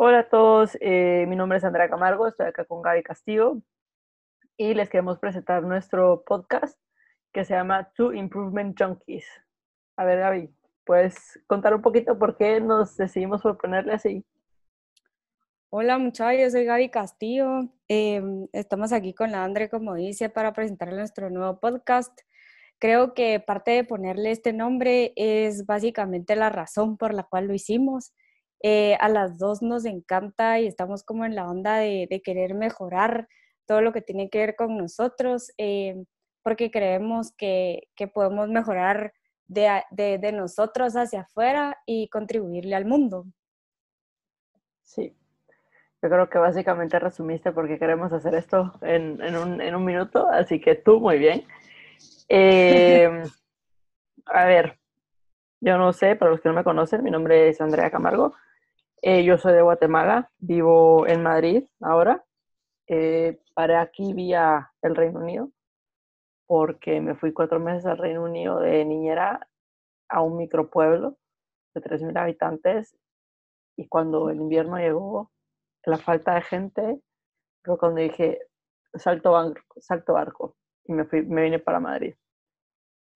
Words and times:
Hola 0.00 0.20
a 0.20 0.28
todos, 0.28 0.78
eh, 0.80 1.26
mi 1.26 1.34
nombre 1.34 1.58
es 1.58 1.64
Andrea 1.64 1.90
Camargo, 1.90 2.28
estoy 2.28 2.46
acá 2.46 2.64
con 2.64 2.82
Gaby 2.82 3.02
Castillo 3.02 3.60
y 4.56 4.72
les 4.74 4.88
queremos 4.88 5.18
presentar 5.18 5.64
nuestro 5.64 6.22
podcast 6.24 6.78
que 7.32 7.44
se 7.44 7.54
llama 7.54 7.90
Two 7.96 8.14
Improvement 8.14 8.80
Junkies. 8.80 9.26
A 9.96 10.04
ver, 10.04 10.20
Gaby, 10.20 10.54
¿puedes 10.84 11.42
contar 11.48 11.74
un 11.74 11.82
poquito 11.82 12.16
por 12.16 12.36
qué 12.36 12.60
nos 12.60 12.96
decidimos 12.96 13.42
por 13.42 13.58
ponerle 13.58 13.92
así? 13.92 14.24
Hola 15.68 15.98
muchachos, 15.98 16.52
soy 16.52 16.64
Gaby 16.64 16.90
Castillo. 16.90 17.68
Em, 17.88 18.46
estamos 18.52 18.92
aquí 18.92 19.12
con 19.14 19.32
la 19.32 19.42
Andre, 19.42 19.68
como 19.68 19.94
dice, 19.94 20.28
para 20.28 20.52
presentarle 20.52 20.94
nuestro 20.94 21.28
nuevo 21.28 21.58
podcast. 21.58 22.16
Creo 22.78 23.14
que 23.14 23.40
parte 23.40 23.72
de 23.72 23.82
ponerle 23.82 24.30
este 24.30 24.52
nombre 24.52 25.12
es 25.16 25.66
básicamente 25.66 26.36
la 26.36 26.50
razón 26.50 26.96
por 26.96 27.14
la 27.14 27.24
cual 27.24 27.48
lo 27.48 27.54
hicimos. 27.54 28.12
Eh, 28.62 28.96
a 29.00 29.08
las 29.08 29.38
dos 29.38 29.62
nos 29.62 29.84
encanta 29.84 30.58
y 30.60 30.66
estamos 30.66 31.04
como 31.04 31.24
en 31.24 31.34
la 31.34 31.48
onda 31.48 31.76
de, 31.76 32.22
querer 32.24 32.54
mejorar 32.54 33.28
todo 33.66 33.80
lo 33.82 33.92
que 33.92 34.02
tiene 34.02 34.30
que 34.30 34.38
ver 34.38 34.56
con 34.56 34.76
nosotros, 34.76 35.52
em, 35.58 36.06
porque 36.42 36.70
creemos 36.70 37.32
que, 37.36 37.88
que 37.94 38.08
podemos 38.08 38.48
mejorar 38.48 39.12
de, 39.46 39.82
de, 39.90 40.18
de 40.18 40.32
nosotros 40.32 40.94
hacia 40.94 41.22
afuera 41.22 41.76
y 41.86 42.08
contribuirle 42.08 42.74
al 42.74 42.84
mundo. 42.86 43.26
Sí, 44.82 45.14
yo 46.00 46.08
creo 46.08 46.30
que 46.30 46.38
básicamente 46.38 46.98
resumiste 46.98 47.50
porque 47.50 47.78
queremos 47.78 48.12
hacer 48.12 48.34
esto 48.34 48.72
en, 48.82 49.20
en, 49.20 49.36
un, 49.36 49.60
en 49.60 49.74
un, 49.74 49.84
minuto, 49.84 50.28
así 50.28 50.60
que 50.60 50.76
tú 50.76 51.00
muy 51.00 51.18
bien. 51.18 51.44
Eh, 52.28 53.24
a 54.26 54.44
ver, 54.44 54.78
yo 55.60 55.76
no 55.76 55.92
sé, 55.92 56.14
para 56.14 56.30
los 56.30 56.40
que 56.40 56.48
no 56.48 56.54
me 56.54 56.62
conocen, 56.62 57.02
mi 57.02 57.10
nombre 57.10 57.48
es 57.48 57.60
Andrea 57.60 57.90
Camargo. 57.90 58.34
Eh, 59.02 59.24
yo 59.24 59.38
soy 59.38 59.54
de 59.54 59.62
Guatemala, 59.62 60.30
vivo 60.38 61.06
en 61.06 61.22
Madrid 61.22 61.64
ahora. 61.80 62.24
Eh, 62.86 63.40
para 63.54 63.80
aquí 63.80 64.12
vía 64.14 64.72
el 64.82 64.96
Reino 64.96 65.20
Unido 65.20 65.50
porque 66.48 67.02
me 67.02 67.14
fui 67.14 67.32
cuatro 67.32 67.60
meses 67.60 67.84
al 67.84 67.98
Reino 67.98 68.24
Unido 68.24 68.58
de 68.58 68.84
niñera 68.84 69.46
a 70.08 70.22
un 70.22 70.38
micropueblo 70.38 71.18
de 71.74 71.82
3.000 71.82 72.18
habitantes 72.18 72.96
y 73.76 73.86
cuando 73.86 74.30
el 74.30 74.38
invierno 74.38 74.78
llegó 74.78 75.30
la 75.84 75.98
falta 75.98 76.34
de 76.34 76.42
gente, 76.42 77.00
pero 77.62 77.76
cuando 77.76 78.00
dije 78.00 78.40
salto 78.94 79.32
barco, 79.32 79.60
salto 79.78 80.14
barco 80.14 80.56
y 80.84 80.94
me, 80.94 81.04
fui, 81.04 81.22
me 81.22 81.42
vine 81.42 81.58
para 81.58 81.80
Madrid. 81.80 82.14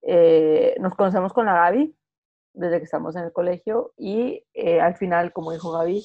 Eh, 0.02 0.76
nos 0.78 0.94
conocemos 0.94 1.32
con 1.32 1.46
la 1.46 1.54
Gaby 1.54 1.96
desde 2.54 2.78
que 2.78 2.84
estamos 2.84 3.16
en 3.16 3.24
el 3.24 3.32
colegio 3.32 3.92
y 3.96 4.44
eh, 4.54 4.80
al 4.80 4.96
final, 4.96 5.32
como 5.32 5.52
dijo 5.52 5.72
Gaby, 5.72 6.04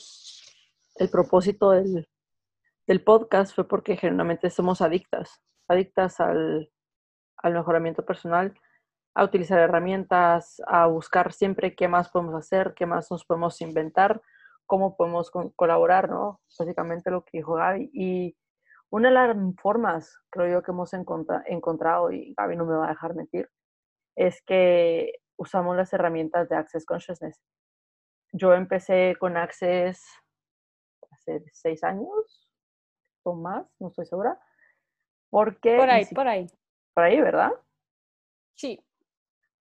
el 0.95 1.09
propósito 1.09 1.71
del, 1.71 2.07
del 2.87 3.03
podcast 3.03 3.53
fue 3.53 3.67
porque 3.67 3.97
generalmente 3.97 4.49
somos 4.49 4.81
adictas, 4.81 5.41
adictas 5.67 6.19
al, 6.19 6.71
al 7.37 7.53
mejoramiento 7.53 8.05
personal, 8.05 8.53
a 9.13 9.23
utilizar 9.23 9.59
herramientas, 9.59 10.61
a 10.67 10.85
buscar 10.87 11.33
siempre 11.33 11.75
qué 11.75 11.87
más 11.87 12.09
podemos 12.09 12.35
hacer, 12.35 12.73
qué 12.75 12.85
más 12.85 13.09
nos 13.09 13.25
podemos 13.25 13.59
inventar 13.61 14.21
cómo 14.67 14.95
podemos 14.95 15.31
colaborar, 15.55 16.09
¿no? 16.09 16.41
Básicamente 16.59 17.09
lo 17.09 17.23
que 17.23 17.39
dijo 17.39 17.55
Gaby. 17.55 17.89
Y 17.93 18.37
una 18.91 19.09
de 19.09 19.15
las 19.15 19.35
formas, 19.61 20.19
creo 20.29 20.47
yo, 20.47 20.61
que 20.61 20.71
hemos 20.71 20.93
encontrado, 20.93 22.11
y 22.11 22.35
Gaby 22.37 22.55
no 22.57 22.65
me 22.65 22.75
va 22.75 22.85
a 22.85 22.89
dejar 22.89 23.15
mentir, 23.15 23.49
es 24.15 24.41
que 24.43 25.13
usamos 25.37 25.75
las 25.75 25.93
herramientas 25.93 26.49
de 26.49 26.55
Access 26.55 26.85
Consciousness. 26.85 27.41
Yo 28.33 28.53
empecé 28.53 29.15
con 29.19 29.37
Access 29.37 30.03
hace 31.11 31.43
seis 31.51 31.83
años 31.83 32.49
o 33.23 33.35
más, 33.35 33.65
no 33.79 33.89
estoy 33.89 34.05
segura. 34.05 34.39
Porque 35.29 35.77
por 35.77 35.89
ahí, 35.89 36.05
por 36.05 36.27
ahí. 36.27 36.47
Por 36.93 37.03
ahí, 37.03 37.21
¿verdad? 37.21 37.51
Sí. 38.55 38.83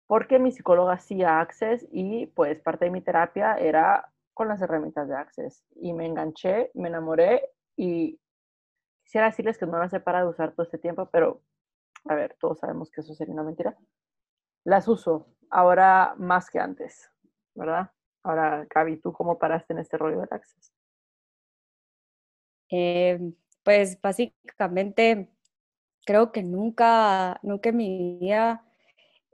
Porque 0.07 0.39
mi 0.39 0.51
psicóloga 0.51 0.93
hacía 0.93 1.39
Access 1.39 1.87
y 1.91 2.27
pues 2.27 2.59
parte 2.61 2.85
de 2.85 2.91
mi 2.91 3.01
terapia 3.01 3.55
era 3.55 4.11
con 4.33 4.47
las 4.47 4.61
herramientas 4.61 5.07
de 5.07 5.15
Access 5.15 5.65
y 5.75 5.93
me 5.93 6.05
enganché, 6.05 6.71
me 6.73 6.89
enamoré 6.89 7.49
y 7.75 8.19
quisiera 9.03 9.27
decirles 9.27 9.57
que 9.57 9.65
no 9.65 9.79
las 9.79 9.93
he 9.93 9.99
parado 9.99 10.27
de 10.27 10.31
usar 10.31 10.51
todo 10.53 10.63
este 10.63 10.77
tiempo, 10.77 11.09
pero 11.11 11.41
a 12.05 12.15
ver, 12.15 12.35
todos 12.39 12.59
sabemos 12.59 12.91
que 12.91 13.01
eso 13.01 13.13
sería 13.13 13.33
una 13.33 13.43
mentira. 13.43 13.77
Las 14.63 14.87
uso 14.87 15.27
ahora 15.49 16.15
más 16.17 16.49
que 16.49 16.59
antes, 16.59 17.11
¿verdad? 17.53 17.91
Ahora, 18.23 18.65
Gaby, 18.73 18.97
¿tú 18.97 19.11
cómo 19.11 19.37
paraste 19.37 19.73
en 19.73 19.79
este 19.79 19.97
rollo 19.97 20.19
de 20.19 20.27
Access? 20.31 20.73
Eh, 22.69 23.19
pues 23.63 23.99
básicamente 24.01 25.29
creo 26.05 26.31
que 26.31 26.43
nunca, 26.43 27.39
nunca 27.43 27.69
en 27.69 27.77
mi 27.77 28.17
vida 28.19 28.65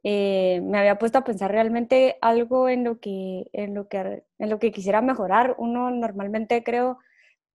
eh, 0.03 0.61
me 0.63 0.79
había 0.79 0.97
puesto 0.97 1.17
a 1.17 1.23
pensar 1.23 1.51
realmente 1.51 2.17
algo 2.21 2.69
en 2.69 2.83
lo 2.83 2.99
que, 2.99 3.49
en 3.53 3.75
lo 3.75 3.87
que, 3.87 4.23
en 4.37 4.49
lo 4.49 4.59
que 4.59 4.71
quisiera 4.71 5.01
mejorar. 5.01 5.55
Uno 5.57 5.91
normalmente 5.91 6.63
creo, 6.63 6.99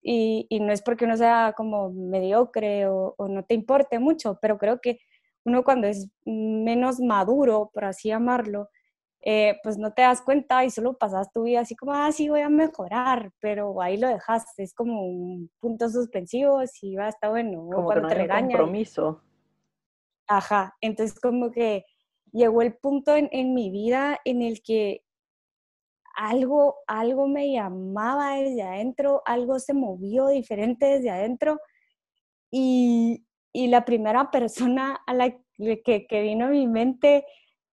y, 0.02 0.46
y 0.50 0.60
no 0.60 0.72
es 0.72 0.82
porque 0.82 1.06
uno 1.06 1.16
sea 1.16 1.54
como 1.56 1.90
mediocre 1.90 2.86
o, 2.86 3.14
o, 3.16 3.28
no 3.28 3.44
te 3.44 3.54
importe 3.54 3.98
mucho, 3.98 4.38
pero 4.40 4.58
creo 4.58 4.80
que 4.80 5.00
uno 5.44 5.62
cuando 5.64 5.86
es 5.86 6.08
menos 6.24 7.00
maduro, 7.00 7.70
por 7.72 7.84
así 7.84 8.08
llamarlo, 8.08 8.68
eh, 9.26 9.56
pues 9.62 9.78
no 9.78 9.92
te 9.92 10.02
das 10.02 10.20
cuenta 10.20 10.64
y 10.64 10.70
solo 10.70 10.98
pasas 10.98 11.32
tu 11.32 11.44
vida 11.44 11.60
así 11.60 11.74
como, 11.74 11.92
ah, 11.94 12.12
sí, 12.12 12.28
voy 12.28 12.40
a 12.40 12.50
mejorar, 12.50 13.32
pero 13.40 13.80
ahí 13.80 13.96
lo 13.96 14.08
dejaste, 14.08 14.62
es 14.62 14.74
como 14.74 15.06
un 15.06 15.50
punto 15.60 15.88
suspensivo, 15.88 16.66
si 16.66 16.94
va, 16.94 17.08
está 17.08 17.30
bueno, 17.30 17.66
como 17.70 17.86
cuando 17.86 17.94
que 17.94 18.00
no 18.02 18.08
te 18.08 18.14
regañan. 18.14 18.50
compromiso. 18.50 19.22
Ajá, 20.26 20.74
entonces 20.80 21.18
como 21.18 21.50
que 21.50 21.84
llegó 22.32 22.62
el 22.62 22.74
punto 22.76 23.16
en, 23.16 23.28
en, 23.32 23.54
mi 23.54 23.70
vida 23.70 24.18
en 24.24 24.42
el 24.42 24.62
que 24.62 25.02
algo, 26.16 26.76
algo 26.86 27.26
me 27.26 27.50
llamaba 27.52 28.36
desde 28.36 28.62
adentro, 28.62 29.22
algo 29.24 29.58
se 29.58 29.74
movió 29.74 30.28
diferente 30.28 30.86
desde 30.86 31.10
adentro 31.10 31.58
y, 32.50 33.24
y 33.54 33.68
la 33.68 33.84
primera 33.84 34.32
persona 34.32 35.00
a 35.06 35.14
la 35.14 35.30
que, 35.56 36.06
que, 36.08 36.22
vino 36.22 36.46
a 36.46 36.50
mi 36.50 36.66
mente 36.66 37.24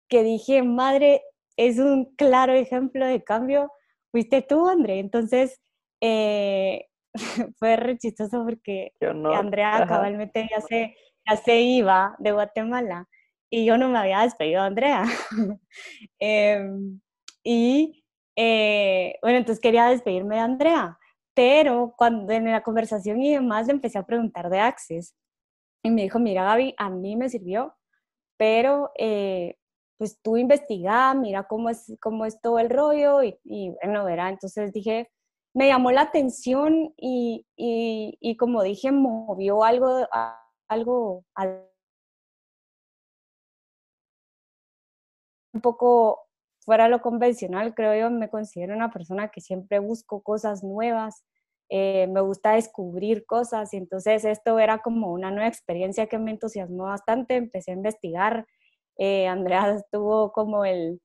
que 0.09 0.23
dije, 0.23 0.63
madre, 0.63 1.23
es 1.57 1.79
un 1.79 2.17
claro 2.17 2.55
ejemplo 2.55 3.07
de 3.07 3.23
cambio, 3.23 3.71
fuiste 4.11 4.41
tú, 4.41 4.69
André. 4.69 5.01
Entonces, 5.01 5.61
eh, 6.01 6.87
fue 7.59 7.77
re 7.77 7.99
chistoso 7.99 8.43
porque 8.43 8.93
Andrea 9.35 9.85
cabalmente 9.87 10.49
ya 10.51 10.63
se, 10.63 10.97
ya 11.29 11.37
se 11.37 11.61
iba 11.61 12.17
de 12.21 12.33
Guatemala 12.33 13.07
y 13.51 13.67
yo 13.67 13.77
no 13.77 13.91
me 13.91 13.99
había 13.99 14.23
despedido 14.23 14.63
de 14.63 14.67
Andrea. 14.67 15.05
Em, 16.19 17.01
y 17.45 18.03
eh, 18.35 19.19
bueno, 19.21 19.39
entonces 19.39 19.61
quería 19.61 19.89
despedirme 19.89 20.37
de 20.37 20.41
Andrea, 20.41 20.99
pero 21.35 21.95
cuando 21.99 22.33
en 22.33 22.51
la 22.51 22.63
conversación 22.63 23.21
y 23.21 23.35
demás 23.35 23.67
le 23.67 23.75
empecé 23.75 23.99
a 23.99 24.07
preguntar 24.07 24.49
de 24.49 24.61
Access 24.61 25.15
y 25.83 25.91
me 25.91 26.03
dijo, 26.03 26.19
mira 26.19 26.45
Gaby, 26.45 26.75
a 26.79 26.91
mí 26.91 27.17
me 27.17 27.29
sirvió, 27.29 27.77
pero 28.37 28.91
eh, 28.99 29.57
pues 29.99 30.21
tú 30.23 30.37
investiga, 30.37 31.15
mira 31.15 31.45
cómo 31.45 31.71
es, 31.71 31.97
cómo 32.01 32.27
es 32.27 32.41
todo 32.41 32.59
el 32.59 32.71
rollo 32.71 33.23
y, 33.23 33.39
y 33.45 33.71
bueno, 33.83 34.05
verá, 34.05 34.29
entonces 34.29 34.73
dije, 34.73 35.11
me 35.57 35.69
llamó 35.69 35.91
la 35.91 36.03
atención 36.03 36.93
y, 36.99 37.47
y, 37.57 38.37
como 38.37 38.63
dije, 38.63 38.93
movió 38.93 39.65
algo, 39.65 40.07
algo, 40.69 41.25
algo 41.35 41.71
un 45.55 45.63
poco 45.63 46.21
fuera 46.61 46.89
lo 46.89 47.01
convencional, 47.01 47.75
creo 47.75 47.95
yo, 47.99 48.11
me 48.11 48.29
considero 48.29 48.75
una 48.75 48.91
persona 48.91 49.29
que 49.29 49.41
siempre 49.41 49.79
busco 49.79 50.23
cosas 50.23 50.63
nuevas, 50.63 51.25
eh, 51.69 52.07
me 52.09 52.21
gusta 52.21 52.53
descubrir 52.53 53.27
cosas 53.27 53.75
y 53.75 53.79
entonces 53.79 54.25
esto 54.25 54.59
era 54.59 54.79
como 54.79 55.13
una 55.13 55.31
nueva 55.31 55.49
experiencia 55.49 56.07
que 56.07 56.19
me 56.19 56.31
entusiasmó 56.31 56.85
bastante, 56.85 57.37
empecé 57.37 57.73
a 57.73 57.75
investigar, 57.75 58.47
eh, 58.99 59.27
Andrea 59.27 59.77
tuvo 59.93 60.33
como 60.33 60.65
el, 60.65 61.01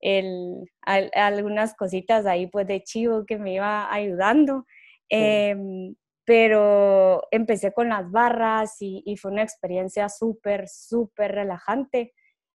el, 0.00 0.70
algunas 0.82 1.74
cositas 1.74 2.26
ahí 2.26 2.46
pues 2.46 2.66
de 2.66 2.82
chivo 2.82 3.24
que 3.26 3.38
me 3.38 3.54
iba 3.54 3.92
ayudando, 3.92 4.64
em, 5.10 5.94
pero 6.24 7.22
empecé 7.30 7.72
con 7.72 7.88
las 7.88 8.10
barras 8.10 8.76
y, 8.80 9.02
y 9.06 9.16
fue 9.16 9.32
una 9.32 9.42
experiencia 9.42 10.08
súper, 10.08 10.68
súper 10.68 11.32
relajante. 11.32 12.12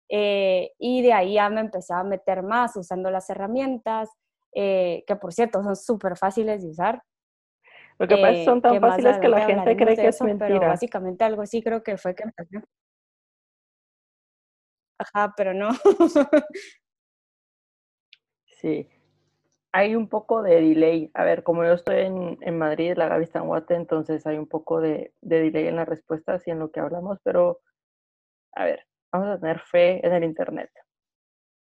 Eh, 0.08 0.72
y 0.78 1.02
de 1.02 1.12
ahí 1.12 1.34
ya 1.34 1.48
me 1.50 1.60
empecé 1.60 1.94
a 1.94 2.02
meter 2.02 2.42
más 2.42 2.76
usando 2.76 3.10
las 3.12 3.30
herramientas, 3.30 4.10
eh, 4.54 5.04
que 5.06 5.14
por 5.16 5.32
cierto 5.32 5.62
son 5.62 5.76
súper 5.76 6.16
fáciles 6.16 6.62
de 6.62 6.70
usar. 6.70 7.02
Lo 8.00 8.08
que 8.08 8.16
pasa 8.16 8.30
es 8.30 8.38
que 8.38 8.44
son 8.46 8.62
tan 8.62 8.80
fáciles 8.80 9.18
que 9.18 9.28
la 9.28 9.42
gente 9.42 9.76
cree 9.76 9.94
que 9.94 10.08
es 10.08 10.22
mentira. 10.22 10.46
Pero 10.48 10.60
básicamente 10.60 11.22
algo 11.22 11.44
sí 11.44 11.62
creo 11.62 11.82
que 11.82 11.98
fue 11.98 12.14
que 12.14 12.22
empecé. 12.22 12.64
Ajá, 14.98 15.34
pero 15.36 15.52
no. 15.52 15.68
sí. 18.46 18.88
hay 19.72 19.94
un 19.94 20.08
poco 20.08 20.42
de 20.42 20.62
delay. 20.62 21.10
A 21.12 21.24
ver, 21.24 21.42
como 21.42 21.62
yo 21.62 21.74
estoy 21.74 22.00
en, 22.06 22.38
en 22.40 22.56
Madrid, 22.56 22.94
la 22.96 23.08
Gaby 23.08 23.24
está 23.24 23.40
en 23.40 23.48
Guate, 23.48 23.74
entonces 23.74 24.26
hay 24.26 24.38
un 24.38 24.48
poco 24.48 24.80
de, 24.80 25.12
de 25.20 25.42
delay 25.42 25.66
en 25.66 25.76
las 25.76 25.86
respuestas 25.86 26.46
y 26.46 26.52
en 26.52 26.58
lo 26.58 26.70
que 26.70 26.80
hablamos, 26.80 27.18
pero 27.22 27.60
a 28.52 28.64
ver, 28.64 28.86
vamos 29.12 29.28
a 29.28 29.38
tener 29.38 29.60
fe 29.60 30.06
en 30.06 30.14
el 30.14 30.24
Internet. 30.24 30.70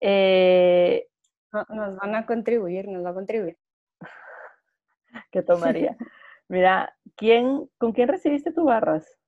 Eh, 0.00 1.06
nos 1.52 1.96
van 1.96 2.16
a 2.16 2.26
contribuir, 2.26 2.88
nos 2.88 3.04
va 3.04 3.10
a 3.10 3.14
contribuir. 3.14 3.56
¿Qué 5.30 5.42
tomaría? 5.42 5.96
Mira, 6.48 6.96
¿quién, 7.16 7.68
¿con 7.78 7.92
quién 7.92 8.08
recibiste 8.08 8.52
tus 8.52 8.64
barras? 8.64 9.18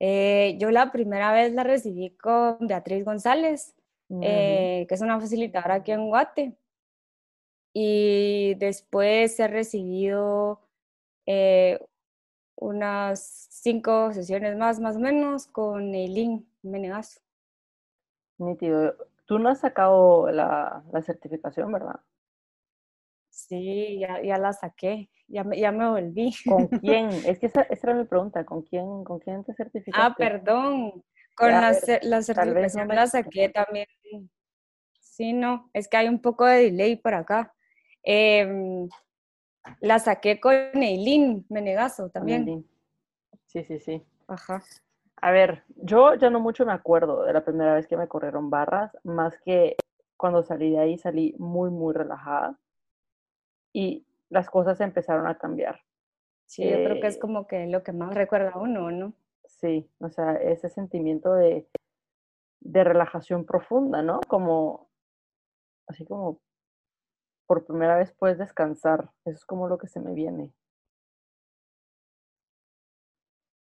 Eh, 0.00 0.56
yo 0.58 0.70
la 0.70 0.90
primera 0.90 1.32
vez 1.32 1.52
la 1.52 1.62
recibí 1.62 2.10
con 2.16 2.58
Beatriz 2.66 3.04
González, 3.04 3.74
eh, 4.20 4.84
que 4.88 4.94
es 4.94 5.00
una 5.00 5.20
facilitadora 5.20 5.76
aquí 5.76 5.92
en 5.92 6.08
Guate. 6.08 6.56
Y 7.72 8.54
después 8.56 9.38
he 9.40 9.48
recibido 9.48 10.60
eh, 11.24 11.78
unas 12.56 13.48
cinco 13.50 14.12
sesiones 14.12 14.56
más, 14.56 14.80
más 14.80 14.96
o 14.96 15.00
menos, 15.00 15.46
con 15.46 15.94
Eileen 15.94 16.46
Menegazo. 16.62 17.20
Nítido. 18.38 18.96
Tú 19.24 19.38
no 19.38 19.48
has 19.48 19.60
sacado 19.60 20.30
la, 20.30 20.82
la 20.92 21.02
certificación, 21.02 21.70
¿verdad? 21.72 22.00
Sí, 23.52 23.98
ya, 23.98 24.22
ya 24.22 24.38
la 24.38 24.54
saqué, 24.54 25.10
ya 25.28 25.44
me, 25.44 25.60
ya 25.60 25.70
me 25.72 25.86
volví. 25.86 26.34
¿Con 26.48 26.68
quién? 26.80 27.10
Es 27.26 27.38
que 27.38 27.46
esa, 27.48 27.60
esa, 27.62 27.90
era 27.90 27.98
mi 27.98 28.06
pregunta, 28.06 28.46
¿con 28.46 28.62
quién, 28.62 29.04
con 29.04 29.18
quién 29.18 29.44
te 29.44 29.52
certificaste? 29.52 30.02
Ah, 30.02 30.14
perdón, 30.16 31.04
con 31.34 31.50
la, 31.50 31.76
la, 32.00 32.22
certificación 32.22 32.88
la 32.88 33.06
saqué 33.06 33.50
también. 33.50 33.86
Sí, 34.98 35.34
no, 35.34 35.68
es 35.74 35.86
que 35.86 35.98
hay 35.98 36.08
un 36.08 36.22
poco 36.22 36.46
de 36.46 36.62
delay 36.62 36.96
por 36.96 37.12
acá. 37.12 37.52
Eh, 38.02 38.88
la 39.80 39.98
saqué 39.98 40.40
con 40.40 40.54
Eileen 40.54 41.44
Menegazo 41.50 42.08
también. 42.08 42.66
Sí, 43.48 43.64
sí, 43.64 43.78
sí. 43.80 44.02
Ajá. 44.28 44.62
A 45.16 45.30
ver, 45.30 45.64
yo 45.76 46.14
ya 46.14 46.30
no 46.30 46.40
mucho 46.40 46.64
me 46.64 46.72
acuerdo 46.72 47.24
de 47.24 47.34
la 47.34 47.44
primera 47.44 47.74
vez 47.74 47.86
que 47.86 47.98
me 47.98 48.08
corrieron 48.08 48.48
barras, 48.48 48.96
más 49.04 49.38
que 49.44 49.76
cuando 50.16 50.42
salí 50.42 50.70
de 50.70 50.78
ahí 50.78 50.96
salí 50.96 51.34
muy, 51.38 51.68
muy 51.68 51.92
relajada 51.92 52.58
y 53.72 54.06
las 54.28 54.48
cosas 54.50 54.80
empezaron 54.80 55.26
a 55.26 55.38
cambiar. 55.38 55.80
Sí, 56.46 56.64
yo 56.64 56.76
creo 56.76 57.00
que 57.00 57.06
es 57.06 57.16
eh, 57.16 57.20
como 57.20 57.46
que 57.46 57.66
lo 57.66 57.82
que 57.82 57.92
más 57.92 58.14
recuerda 58.14 58.56
uno, 58.56 58.90
¿no? 58.90 59.14
Sí, 59.44 59.88
o 60.00 60.08
sea, 60.08 60.34
ese 60.34 60.68
sentimiento 60.68 61.34
de, 61.34 61.66
de 62.60 62.84
relajación 62.84 63.44
profunda, 63.44 64.02
¿no? 64.02 64.20
Como, 64.28 64.88
así 65.86 66.04
como 66.04 66.40
por 67.46 67.64
primera 67.64 67.96
vez 67.96 68.12
puedes 68.12 68.38
descansar. 68.38 69.10
Eso 69.24 69.36
es 69.36 69.44
como 69.44 69.68
lo 69.68 69.78
que 69.78 69.86
se 69.86 70.00
me 70.00 70.14
viene. 70.14 70.52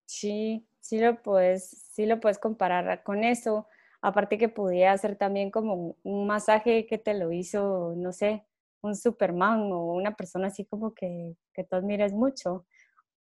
Sí, 0.06 0.68
sí 0.80 1.00
lo 1.00 1.22
puedes, 1.22 1.70
sí 1.70 2.06
lo 2.06 2.20
puedes 2.20 2.40
comparar 2.40 3.04
con 3.04 3.24
eso. 3.24 3.68
Aparte 4.02 4.38
que 4.38 4.50
podía 4.50 4.92
hacer 4.92 5.16
también 5.16 5.52
como 5.52 5.96
un 6.04 6.28
masaje 6.28 6.86
que 6.86 6.98
te 6.98 7.14
lo 7.14 7.32
hizo, 7.32 7.94
no 7.96 8.12
sé, 8.14 8.46
un 8.88 8.96
Superman 8.96 9.72
o 9.72 9.94
una 9.94 10.16
persona 10.16 10.48
así 10.48 10.66
como 10.66 10.94
que, 10.94 11.36
que 11.54 11.64
tú 11.64 11.76
admiras 11.76 12.14
mucho. 12.14 12.66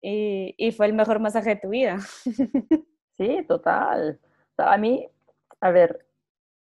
Y, 0.02 0.56
y, 0.58 0.72
fue 0.72 0.86
el 0.88 0.94
mejor 0.94 1.20
masaje 1.20 1.52
de 1.52 1.56
tu 1.58 1.70
vida. 1.70 1.98
Sí, 3.18 3.44
total. 3.48 4.20
a 4.58 4.78
mí, 4.78 5.10
a 5.60 5.72
ver, 5.72 6.06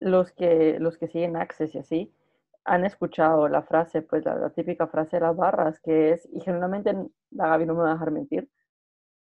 los 0.00 0.32
que, 0.32 0.78
los 0.78 0.96
que 0.98 1.08
siguen 1.08 1.36
Access 1.36 1.74
y 1.74 1.78
así, 1.78 2.14
han 2.64 2.84
escuchado 2.84 3.48
la 3.48 3.62
frase, 3.62 4.02
pues 4.02 4.24
la, 4.24 4.50
típica 4.50 4.86
frase 4.86 5.16
de 5.16 5.22
las 5.22 5.36
barras, 5.36 5.80
que 5.80 6.12
es, 6.12 6.28
y 6.32 6.40
generalmente 6.40 6.94
la 7.30 7.48
Gaby 7.48 7.66
no 7.66 7.74
me 7.74 7.82
va 7.82 7.90
a 7.90 7.94
dejar 7.94 8.10
mentir, 8.10 8.48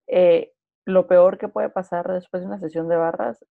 eh, 0.09 0.53
lo 0.85 1.07
peor 1.07 1.39
que 1.39 1.49
puede 1.49 1.71
pasar 1.71 2.11
después 2.13 2.43
de 2.43 2.49
una 2.49 2.59
sesión 2.59 2.89
de 2.89 2.97
barras 2.97 3.45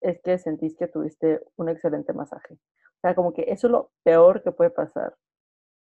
es 0.00 0.20
que 0.22 0.38
sentís 0.38 0.76
que 0.76 0.88
tuviste 0.88 1.40
un 1.56 1.68
excelente 1.68 2.12
masaje. 2.12 2.54
O 2.54 3.00
sea, 3.02 3.14
como 3.14 3.32
que 3.32 3.44
eso 3.48 3.68
es 3.68 3.70
lo 3.70 3.92
peor 4.02 4.42
que 4.42 4.52
puede 4.52 4.70
pasar. 4.70 5.16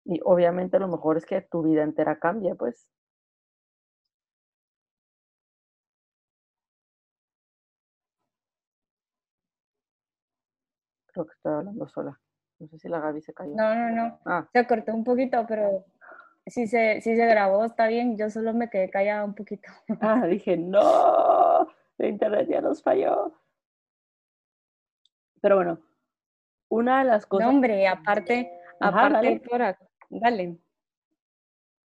Y 0.04 0.20
obviamente 0.24 0.78
lo 0.78 0.88
mejor 0.88 1.16
es 1.16 1.24
que 1.24 1.40
tu 1.40 1.62
vida 1.62 1.82
entera 1.82 2.18
cambie, 2.18 2.54
pues. 2.54 2.86
Creo 11.06 11.26
que 11.26 11.32
estoy 11.32 11.52
hablando 11.52 11.88
sola. 11.88 12.20
No 12.58 12.68
sé 12.68 12.78
si 12.78 12.88
la 12.88 13.00
Gaby 13.00 13.22
se 13.22 13.32
cayó. 13.32 13.54
No, 13.54 13.74
no, 13.74 13.90
no. 13.90 14.20
Ah. 14.26 14.48
Se 14.52 14.66
cortó 14.66 14.92
un 14.92 15.04
poquito, 15.04 15.44
pero 15.48 15.86
si 16.46 16.66
se, 16.66 17.00
si 17.00 17.16
se 17.16 17.26
grabó 17.26 17.64
está 17.64 17.86
bien. 17.86 18.16
Yo 18.16 18.28
solo 18.30 18.52
me 18.52 18.68
quedé 18.68 18.90
callada 18.90 19.24
un 19.24 19.34
poquito. 19.34 19.70
Ah, 20.00 20.26
dije, 20.26 20.56
no, 20.56 21.68
la 21.98 22.06
internet 22.06 22.48
ya 22.48 22.60
nos 22.60 22.82
falló. 22.82 23.32
Pero 25.40 25.56
bueno, 25.56 25.78
una 26.68 27.00
de 27.00 27.04
las 27.04 27.26
cosas... 27.26 27.46
No, 27.46 27.54
hombre, 27.54 27.86
aparte, 27.86 28.50
aparte 28.80 29.42
dale. 30.10 30.58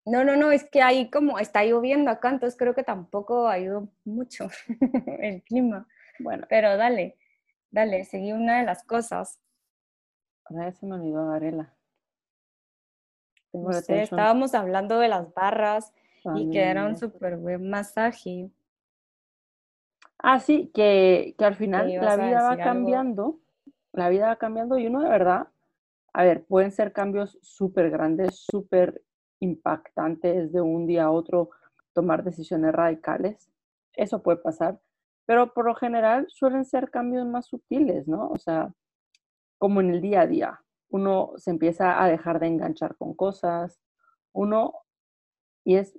No, 0.05 0.25
no, 0.25 0.37
no, 0.37 0.53
es 0.53 0.65
que 0.65 0.81
ahí 0.81 1.11
como 1.11 1.39
está 1.39 1.65
lloviendo 1.65 2.11
acá, 2.11 2.31
entonces 2.31 2.59
creo 2.59 2.75
que 2.75 2.83
tampoco 2.83 3.47
ayudó 3.49 3.89
mucho 4.05 4.49
el 5.21 5.43
clima. 5.43 5.87
Bueno. 6.19 6.47
Pero 6.49 6.77
dale, 6.77 7.17
dale, 7.71 8.05
seguí 8.05 8.33
una 8.33 8.59
de 8.59 8.65
las 8.65 8.83
cosas 8.85 9.39
Ahora 10.51 10.73
se 10.73 10.87
me 10.87 10.95
olvidó 10.95 11.29
Garela. 11.29 11.75
estábamos 13.89 14.55
hablando 14.55 14.99
de 14.99 15.09
las 15.09 15.33
barras 15.35 15.93
y 16.37 16.51
que 16.51 16.63
era 16.63 16.87
un 16.87 16.97
súper 16.97 17.37
buen 17.37 17.69
masaje. 17.69 18.51
Ah, 20.19 20.41
sí, 20.41 20.71
que, 20.75 21.35
que 21.39 21.45
al 21.45 21.55
final 21.55 21.93
la 21.95 22.17
vida 22.17 22.43
va 22.43 22.57
cambiando, 22.57 23.39
la 23.93 24.09
vida 24.09 24.29
va 24.29 24.37
cambiando 24.37 24.79
y 24.79 24.87
uno 24.87 25.03
de 25.03 25.09
verdad, 25.09 25.49
a 26.13 26.25
ver, 26.25 26.45
pueden 26.45 26.73
ser 26.73 26.93
cambios 26.93 27.39
súper 27.43 27.91
grandes, 27.91 28.47
súper 28.51 29.03
impactantes 29.41 30.53
de 30.53 30.61
un 30.61 30.87
día 30.87 31.05
a 31.05 31.11
otro, 31.11 31.51
tomar 31.93 32.25
decisiones 32.25 32.73
radicales, 32.73 33.51
eso 33.95 34.23
puede 34.23 34.39
pasar, 34.39 34.81
pero 35.27 35.53
por 35.53 35.67
lo 35.67 35.75
general 35.75 36.27
suelen 36.29 36.65
ser 36.65 36.91
cambios 36.91 37.27
más 37.27 37.47
sutiles, 37.47 38.09
¿no? 38.09 38.29
O 38.29 38.39
sea, 38.39 38.73
como 39.59 39.81
en 39.81 39.91
el 39.91 40.01
día 40.01 40.23
a 40.23 40.27
día. 40.27 40.65
Uno 40.91 41.33
se 41.37 41.51
empieza 41.51 42.03
a 42.03 42.09
dejar 42.09 42.41
de 42.41 42.47
enganchar 42.47 42.97
con 42.97 43.15
cosas, 43.15 43.79
uno, 44.33 44.73
y 45.65 45.77
es 45.77 45.99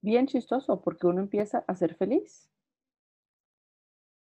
bien 0.00 0.26
chistoso 0.26 0.80
porque 0.82 1.06
uno 1.06 1.20
empieza 1.20 1.64
a 1.66 1.74
ser 1.74 1.96
feliz. 1.96 2.48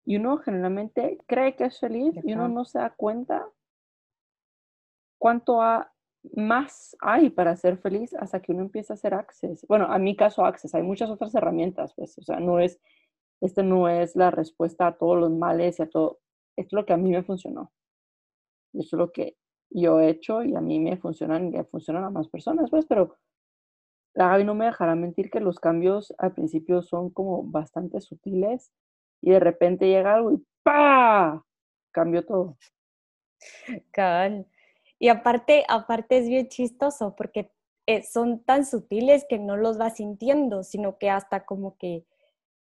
Y 0.06 0.16
uno 0.16 0.38
generalmente 0.38 1.18
cree 1.26 1.56
que 1.56 1.64
es 1.64 1.78
feliz 1.78 2.14
y 2.24 2.32
uno 2.32 2.48
no 2.48 2.64
se 2.64 2.78
da 2.78 2.90
cuenta 2.90 3.46
cuánto 5.20 5.60
más 6.34 6.96
hay 7.00 7.30
para 7.30 7.56
ser 7.56 7.78
feliz 7.78 8.14
hasta 8.14 8.40
que 8.40 8.52
uno 8.52 8.62
empieza 8.62 8.94
a 8.94 8.96
hacer 8.96 9.14
access. 9.14 9.66
Bueno, 9.68 9.86
a 9.86 9.98
mi 9.98 10.16
caso 10.16 10.44
access, 10.44 10.74
hay 10.74 10.82
muchas 10.82 11.10
otras 11.10 11.34
herramientas, 11.34 11.94
pues, 11.94 12.18
o 12.18 12.22
sea, 12.22 12.40
no 12.40 12.58
es, 12.58 12.80
este 13.40 13.62
no 13.62 13.88
es 13.88 14.16
la 14.16 14.30
respuesta 14.30 14.86
a 14.88 14.96
todos 14.96 15.18
los 15.18 15.30
males 15.30 15.78
y 15.78 15.82
a 15.82 15.90
todo, 15.90 16.18
es 16.56 16.72
lo 16.72 16.86
que 16.86 16.94
a 16.94 16.96
mí 16.96 17.10
me 17.10 17.22
funcionó. 17.22 17.70
Esto 18.72 18.96
es 18.96 18.98
lo 18.98 19.12
que 19.12 19.36
yo 19.70 20.00
he 20.00 20.08
hecho 20.08 20.42
y 20.42 20.56
a 20.56 20.60
mí 20.60 20.80
me 20.80 20.96
funcionan 20.96 21.54
y 21.54 21.62
funcionan 21.64 22.04
a 22.04 22.10
más 22.10 22.28
personas, 22.28 22.70
pues, 22.70 22.86
pero 22.86 23.16
la 24.14 24.28
Gaby 24.28 24.44
no 24.44 24.54
me 24.54 24.66
dejará 24.66 24.94
mentir 24.94 25.30
que 25.30 25.40
los 25.40 25.60
cambios 25.60 26.14
al 26.18 26.32
principio 26.32 26.82
son 26.82 27.10
como 27.10 27.44
bastante 27.44 28.00
sutiles 28.00 28.72
y 29.20 29.30
de 29.30 29.40
repente 29.40 29.86
llega 29.86 30.14
algo 30.14 30.32
y 30.32 30.44
¡pa! 30.62 31.44
Cambió 31.92 32.24
todo. 32.24 32.56
Cabal. 33.92 34.46
Y 35.00 35.08
aparte, 35.08 35.64
aparte 35.68 36.18
es 36.18 36.28
bien 36.28 36.48
chistoso 36.48 37.16
porque 37.16 37.50
eh, 37.86 38.02
son 38.02 38.44
tan 38.44 38.66
sutiles 38.66 39.24
que 39.28 39.38
no 39.38 39.56
los 39.56 39.78
vas 39.78 39.96
sintiendo, 39.96 40.62
sino 40.62 40.98
que 40.98 41.10
hasta 41.10 41.46
como 41.46 41.76
que 41.78 42.04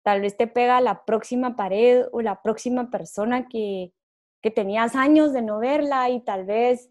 tal 0.03 0.21
vez 0.21 0.37
te 0.37 0.47
pega 0.47 0.81
la 0.81 1.05
próxima 1.05 1.57
pared 1.57 2.07
o 2.13 2.23
la 2.23 2.41
próxima 2.41 2.91
persona 2.91 3.49
que, 3.49 3.93
que 4.41 4.51
tenías 4.53 4.95
años 4.95 5.33
de 5.33 5.43
no 5.43 5.59
verla 5.59 6.09
y 6.11 6.21
tal 6.21 6.47
vez 6.47 6.91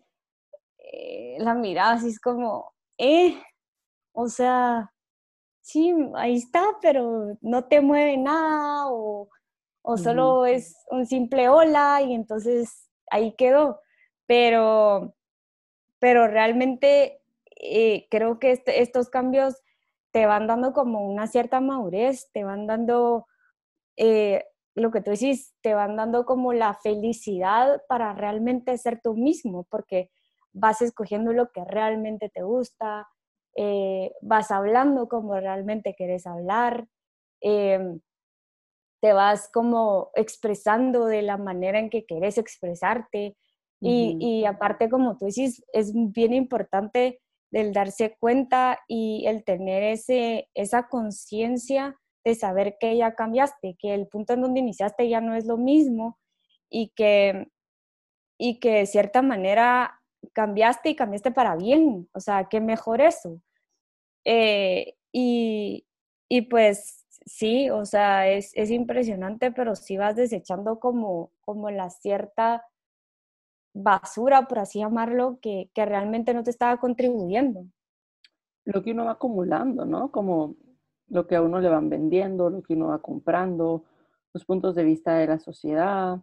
eh, 0.79 1.37
la 1.39 1.53
mirada 1.53 1.93
así 1.93 2.09
es 2.09 2.19
como, 2.19 2.73
eh, 2.97 3.41
o 4.13 4.27
sea, 4.27 4.93
sí, 5.61 5.95
ahí 6.15 6.35
está, 6.35 6.63
pero 6.81 7.37
no 7.41 7.65
te 7.65 7.79
mueve 7.79 8.17
nada 8.17 8.87
o, 8.91 9.29
o 9.81 9.97
solo 9.97 10.45
es 10.45 10.75
un 10.91 11.05
simple 11.05 11.47
hola 11.47 12.01
y 12.01 12.13
entonces 12.13 12.89
ahí 13.09 13.33
quedó. 13.37 13.79
Pero, 14.27 15.15
pero 15.99 16.27
realmente 16.27 17.21
eh, 17.59 18.07
creo 18.09 18.39
que 18.39 18.51
este, 18.51 18.81
estos 18.81 19.09
cambios 19.09 19.55
te 20.11 20.25
van 20.25 20.47
dando 20.47 20.73
como 20.73 21.09
una 21.09 21.27
cierta 21.27 21.59
madurez, 21.61 22.29
te 22.33 22.43
van 22.43 22.67
dando 22.67 23.27
eh, 23.97 24.45
lo 24.75 24.91
que 24.91 25.01
tú 25.01 25.11
decís, 25.11 25.55
te 25.61 25.73
van 25.73 25.95
dando 25.95 26.25
como 26.25 26.53
la 26.53 26.73
felicidad 26.75 27.81
para 27.89 28.13
realmente 28.13 28.77
ser 28.77 29.01
tú 29.01 29.15
mismo, 29.15 29.65
porque 29.69 30.09
vas 30.53 30.81
escogiendo 30.81 31.33
lo 31.33 31.51
que 31.51 31.63
realmente 31.65 32.29
te 32.29 32.43
gusta, 32.43 33.07
eh, 33.55 34.13
vas 34.21 34.51
hablando 34.51 35.07
como 35.09 35.35
realmente 35.39 35.95
quieres 35.95 36.27
hablar, 36.27 36.87
em, 37.41 38.01
te 39.01 39.13
vas 39.13 39.49
como 39.53 40.09
expresando 40.15 41.05
de 41.05 41.21
la 41.21 41.37
manera 41.37 41.79
en 41.79 41.89
que 41.89 42.05
quieres 42.05 42.37
expresarte. 42.37 43.37
Y, 43.79 44.17
y, 44.19 44.45
aparte, 44.45 44.89
como 44.89 45.17
tú 45.17 45.25
dices, 45.25 45.63
es 45.71 45.91
bien 45.93 46.33
importante 46.33 47.19
el 47.51 47.73
darse 47.73 48.17
cuenta 48.19 48.79
y 48.87 49.25
el 49.27 49.43
tener 49.43 49.83
ese, 49.83 50.49
esa 50.53 50.87
conciencia 50.87 51.95
de 52.25 52.35
saber 52.35 52.77
que 52.79 52.97
ya 52.97 53.15
cambiaste, 53.15 53.77
que 53.79 53.93
el 53.93 54.07
punto 54.07 54.33
en 54.33 54.41
donde 54.41 54.59
iniciaste 54.59 55.07
ya 55.07 55.21
no 55.21 55.35
es 55.35 55.45
lo 55.45 55.57
mismo 55.57 56.17
y 56.69 56.89
que, 56.89 57.47
y 58.37 58.59
que 58.59 58.71
de 58.79 58.85
cierta 58.85 59.21
manera 59.21 60.01
cambiaste 60.33 60.89
y 60.89 60.95
cambiaste 60.95 61.31
para 61.31 61.55
bien. 61.55 62.09
O 62.13 62.19
sea, 62.19 62.47
qué 62.49 62.59
mejor 62.59 63.01
eso. 63.01 63.41
Eh, 64.25 64.95
y, 65.13 65.85
y, 66.29 66.41
pues 66.43 67.05
sí, 67.25 67.69
o 67.69 67.85
sea, 67.85 68.29
es, 68.29 68.51
es, 68.55 68.71
impresionante, 68.71 69.51
pero 69.51 69.75
sí 69.75 69.97
vas 69.97 70.15
desechando 70.15 70.79
como, 70.79 71.31
como 71.41 71.69
la 71.71 71.89
cierta 71.89 72.65
basura, 73.77 74.47
por 74.47 74.59
así 74.59 74.79
llamarlo, 74.79 75.39
que, 75.41 75.69
que 75.73 75.85
realmente 75.85 76.33
no 76.33 76.43
te 76.43 76.49
estaba 76.49 76.77
contribuyendo. 76.77 77.65
Lo 78.65 78.83
que 78.83 78.91
uno 78.91 79.05
va 79.05 79.11
acumulando, 79.11 79.85
¿no? 79.85 80.11
Como 80.11 80.55
lo 81.09 81.27
que 81.27 81.35
a 81.35 81.41
uno 81.41 81.59
le 81.59 81.69
van 81.69 81.89
vendiendo, 81.89 82.49
lo 82.49 82.61
que 82.61 82.73
uno 82.73 82.87
va 82.87 83.01
comprando, 83.01 83.85
los 84.33 84.45
puntos 84.45 84.75
de 84.75 84.83
vista 84.83 85.15
de 85.15 85.27
la 85.27 85.39
sociedad, 85.39 86.19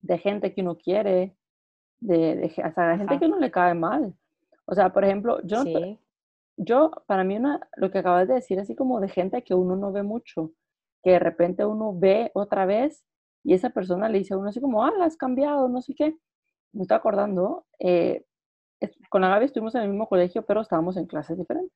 de 0.00 0.18
gente 0.18 0.52
que 0.52 0.62
uno 0.62 0.76
quiere, 0.76 1.36
de, 2.00 2.36
de 2.36 2.62
hasta 2.62 2.88
la 2.88 2.98
gente 2.98 3.18
que 3.18 3.26
uno 3.26 3.38
le 3.38 3.50
cae 3.50 3.74
mal. 3.74 4.14
O 4.66 4.74
sea, 4.74 4.92
por 4.92 5.04
ejemplo, 5.04 5.40
yo, 5.42 5.62
yo 6.56 6.90
para 7.06 7.24
mí 7.24 7.36
una, 7.36 7.60
lo 7.76 7.90
que 7.90 7.98
acabas 7.98 8.28
de 8.28 8.34
decir, 8.34 8.58
así 8.58 8.74
como 8.74 9.00
de 9.00 9.08
gente 9.08 9.42
que 9.42 9.54
uno 9.54 9.76
no 9.76 9.92
ve 9.92 10.02
mucho, 10.02 10.52
que 11.02 11.12
de 11.12 11.18
repente 11.18 11.64
uno 11.64 11.92
ve 11.96 12.30
otra 12.34 12.66
vez 12.66 13.04
y 13.42 13.54
esa 13.54 13.70
persona 13.70 14.08
le 14.08 14.18
dice 14.18 14.34
a 14.34 14.38
uno 14.38 14.48
así 14.48 14.60
como, 14.60 14.84
ah, 14.84 14.92
la 14.98 15.04
has 15.04 15.16
cambiado, 15.16 15.68
no 15.68 15.82
sé 15.82 15.94
qué. 15.94 16.16
Me 16.74 16.82
estoy 16.82 16.96
acordando, 16.96 17.64
eh, 17.78 18.24
con 19.08 19.22
la 19.22 19.28
Gaby 19.28 19.46
estuvimos 19.46 19.74
en 19.76 19.82
el 19.82 19.90
mismo 19.90 20.08
colegio, 20.08 20.44
pero 20.44 20.60
estábamos 20.60 20.96
en 20.96 21.06
clases 21.06 21.38
diferentes. 21.38 21.72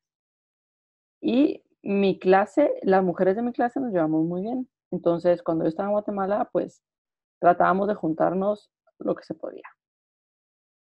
Y 1.21 1.63
mi 1.83 2.19
clase, 2.19 2.73
las 2.83 3.03
mujeres 3.05 3.37
de 3.37 3.43
mi 3.43 3.53
clase 3.53 3.81
nos 3.81 3.93
llevamos 3.93 4.25
muy 4.25 4.43
bien. 4.43 4.69
Entonces, 4.91 5.43
cuando 5.43 5.65
yo 5.65 5.69
estaba 5.69 5.89
en 5.89 5.93
Guatemala, 5.93 6.49
pues 6.53 6.83
tratábamos 7.41 7.89
de 7.89 7.95
juntarnos 7.95 8.71
lo 8.99 9.15
que 9.15 9.25
se 9.25 9.35
podía. 9.35 9.65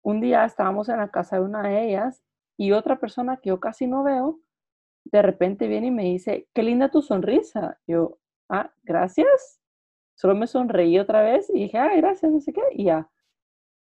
Un 0.03 0.21
día 0.21 0.45
estábamos 0.45 0.89
en 0.89 0.97
la 0.97 1.09
casa 1.09 1.37
de 1.37 1.43
una 1.43 1.63
de 1.63 1.87
ellas 1.87 2.23
y 2.57 2.71
otra 2.73 2.99
persona 2.99 3.37
que 3.37 3.49
yo 3.49 3.59
casi 3.59 3.87
no 3.87 4.03
veo, 4.03 4.39
de 5.05 5.21
repente 5.21 5.67
viene 5.67 5.87
y 5.87 5.91
me 5.91 6.03
dice, 6.03 6.47
qué 6.53 6.63
linda 6.63 6.89
tu 6.89 7.01
sonrisa. 7.01 7.79
Yo, 7.87 8.19
ah, 8.49 8.71
gracias. 8.83 9.59
Solo 10.15 10.35
me 10.35 10.47
sonreí 10.47 10.99
otra 10.99 11.21
vez 11.23 11.49
y 11.49 11.63
dije, 11.63 11.77
ah, 11.77 11.95
gracias, 11.95 12.31
no 12.31 12.39
sé 12.39 12.53
qué, 12.53 12.61
y 12.71 12.85
ya. 12.85 13.09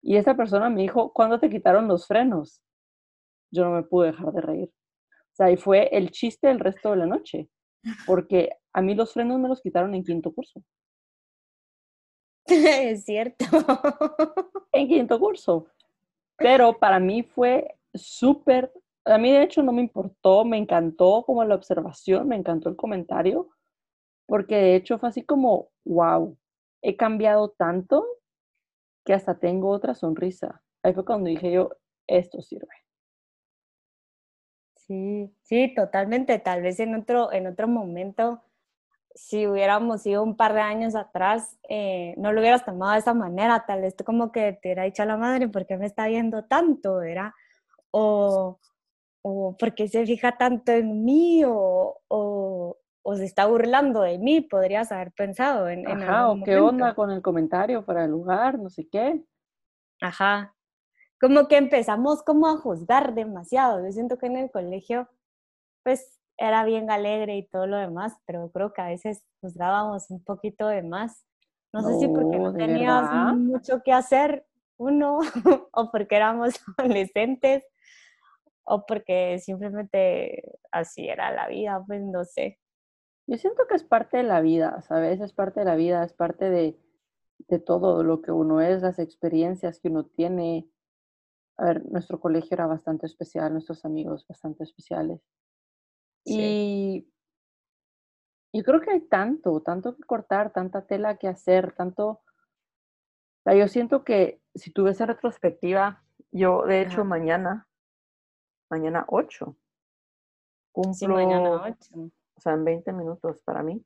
Y 0.01 0.17
esa 0.17 0.35
persona 0.35 0.69
me 0.69 0.81
dijo, 0.81 1.13
¿cuándo 1.13 1.39
te 1.39 1.49
quitaron 1.49 1.87
los 1.87 2.07
frenos? 2.07 2.61
Yo 3.51 3.65
no 3.65 3.71
me 3.71 3.83
pude 3.83 4.07
dejar 4.07 4.31
de 4.31 4.41
reír. 4.41 4.71
O 5.31 5.35
sea, 5.35 5.51
y 5.51 5.57
fue 5.57 5.89
el 5.95 6.11
chiste 6.11 6.49
el 6.49 6.59
resto 6.59 6.91
de 6.91 6.97
la 6.97 7.05
noche, 7.05 7.49
porque 8.05 8.49
a 8.73 8.81
mí 8.81 8.95
los 8.95 9.13
frenos 9.13 9.39
me 9.39 9.47
los 9.47 9.61
quitaron 9.61 9.93
en 9.93 10.03
quinto 10.03 10.33
curso. 10.33 10.61
Es 12.47 13.05
cierto. 13.05 13.45
En 14.73 14.87
quinto 14.87 15.19
curso. 15.19 15.67
Pero 16.37 16.79
para 16.79 16.99
mí 16.99 17.23
fue 17.23 17.75
súper, 17.93 18.71
a 19.05 19.17
mí 19.17 19.31
de 19.31 19.43
hecho 19.43 19.61
no 19.61 19.73
me 19.73 19.81
importó, 19.81 20.45
me 20.45 20.57
encantó 20.57 21.23
como 21.25 21.43
la 21.43 21.55
observación, 21.55 22.27
me 22.27 22.37
encantó 22.37 22.69
el 22.69 22.75
comentario, 22.75 23.49
porque 24.25 24.55
de 24.55 24.75
hecho 24.75 24.97
fue 24.97 25.09
así 25.09 25.23
como, 25.23 25.69
wow, 25.83 26.37
he 26.81 26.95
cambiado 26.95 27.49
tanto 27.49 28.05
que 29.11 29.15
hasta 29.15 29.37
tengo 29.37 29.67
otra 29.67 29.93
sonrisa. 29.93 30.63
Ahí 30.81 30.93
fue 30.93 31.03
cuando 31.03 31.29
dije 31.29 31.51
yo, 31.51 31.71
esto 32.07 32.41
sirve. 32.41 32.69
Sí, 34.87 35.35
sí, 35.41 35.73
totalmente. 35.75 36.39
Tal 36.39 36.61
vez 36.61 36.79
en 36.79 36.95
otro, 36.95 37.33
en 37.33 37.45
otro 37.47 37.67
momento, 37.67 38.41
si 39.13 39.47
hubiéramos 39.47 40.05
ido 40.05 40.23
un 40.23 40.37
par 40.37 40.53
de 40.53 40.61
años 40.61 40.95
atrás, 40.95 41.59
eh, 41.67 42.13
no 42.17 42.31
lo 42.31 42.39
hubieras 42.39 42.63
tomado 42.63 42.93
de 42.93 42.99
esa 42.99 43.13
manera. 43.13 43.65
Tal 43.67 43.81
vez 43.81 43.97
tú 43.97 44.05
como 44.05 44.31
que 44.31 44.53
te 44.53 44.69
hubiera 44.69 44.83
dicho 44.83 45.03
a 45.03 45.07
la 45.07 45.17
madre, 45.17 45.49
¿por 45.49 45.65
qué 45.65 45.75
me 45.75 45.87
está 45.87 46.07
viendo 46.07 46.45
tanto? 46.45 47.01
Era, 47.01 47.35
o, 47.91 48.61
o 49.23 49.57
¿por 49.57 49.75
qué 49.75 49.89
se 49.89 50.05
fija 50.05 50.37
tanto 50.37 50.71
en 50.71 51.03
mí? 51.03 51.43
O, 51.45 51.99
o, 52.07 52.77
o 53.03 53.15
se 53.15 53.25
está 53.25 53.45
burlando 53.45 54.01
de 54.01 54.17
mí, 54.17 54.41
podrías 54.41 54.91
haber 54.91 55.11
pensado 55.11 55.69
en, 55.69 55.87
en 55.89 56.03
Ajá, 56.03 56.29
o 56.29 56.43
qué 56.43 56.57
onda 56.57 56.93
con 56.93 57.11
el 57.11 57.21
comentario 57.21 57.83
para 57.85 58.05
el 58.05 58.11
lugar, 58.11 58.59
no 58.59 58.69
sé 58.69 58.87
qué. 58.87 59.23
Ajá, 60.01 60.55
como 61.21 61.47
que 61.47 61.57
empezamos 61.57 62.23
como 62.23 62.47
a 62.47 62.57
juzgar 62.57 63.13
demasiado. 63.13 63.85
Yo 63.85 63.91
siento 63.91 64.17
que 64.17 64.25
en 64.25 64.37
el 64.37 64.49
colegio, 64.49 65.07
pues 65.83 66.19
era 66.35 66.65
bien 66.65 66.89
alegre 66.89 67.37
y 67.37 67.47
todo 67.47 67.67
lo 67.67 67.77
demás, 67.77 68.17
pero 68.25 68.49
creo 68.51 68.73
que 68.73 68.81
a 68.81 68.87
veces 68.87 69.23
juzgábamos 69.39 70.09
un 70.09 70.23
poquito 70.23 70.67
de 70.67 70.81
más. 70.81 71.23
No, 71.71 71.83
sé 71.83 71.99
si 71.99 72.07
porque 72.07 72.39
no 72.39 72.53
teníamos 72.53 73.37
mucho 73.37 73.81
que 73.83 73.93
hacer, 73.93 74.45
uno, 74.77 75.19
o 75.71 75.91
porque 75.91 76.15
éramos 76.15 76.55
adolescentes, 76.77 77.63
o 78.63 78.83
porque 78.87 79.37
simplemente 79.37 80.57
así 80.71 81.07
era 81.07 81.31
la 81.31 81.47
vida, 81.47 81.83
pues 81.85 82.01
no 82.01 82.25
sé. 82.25 82.57
Yo 83.31 83.37
siento 83.37 83.65
que 83.65 83.75
es 83.75 83.85
parte 83.85 84.17
de 84.17 84.23
la 84.23 84.41
vida, 84.41 84.81
¿sabes? 84.81 85.21
Es 85.21 85.31
parte 85.31 85.61
de 85.61 85.65
la 85.65 85.77
vida, 85.77 86.03
es 86.03 86.11
parte 86.11 86.49
de, 86.49 86.77
de 87.47 87.59
todo 87.59 88.03
lo 88.03 88.21
que 88.21 88.33
uno 88.33 88.59
es, 88.59 88.81
las 88.81 88.99
experiencias 88.99 89.79
que 89.79 89.87
uno 89.87 90.05
tiene, 90.05 90.69
a 91.55 91.63
ver, 91.63 91.85
nuestro 91.89 92.19
colegio 92.19 92.49
era 92.55 92.67
bastante 92.67 93.05
especial, 93.05 93.53
nuestros 93.53 93.85
amigos 93.85 94.27
bastante 94.27 94.65
especiales. 94.65 95.21
Y 96.25 97.07
yo 98.51 98.63
creo 98.65 98.81
que 98.81 98.91
hay 98.91 98.99
tanto, 98.99 99.61
tanto 99.61 99.95
que 99.95 100.03
cortar, 100.03 100.51
tanta 100.51 100.85
tela 100.85 101.15
que 101.15 101.29
hacer, 101.29 101.71
tanto... 101.71 102.19
yo 103.45 103.67
siento 103.69 104.03
que 104.03 104.41
si 104.55 104.73
tuviese 104.73 105.05
retrospectiva, 105.05 106.03
yo 106.31 106.65
de 106.65 106.81
hecho 106.81 107.05
mañana, 107.05 107.65
mañana 108.69 109.05
8, 109.07 109.55
cumplo... 110.73 110.93
Sí, 110.93 111.07
mañana 111.07 111.63
8. 111.63 112.11
O 112.41 112.43
sea, 112.43 112.53
en 112.53 112.65
20 112.65 112.91
minutos 112.93 113.39
para 113.45 113.61
mí. 113.61 113.85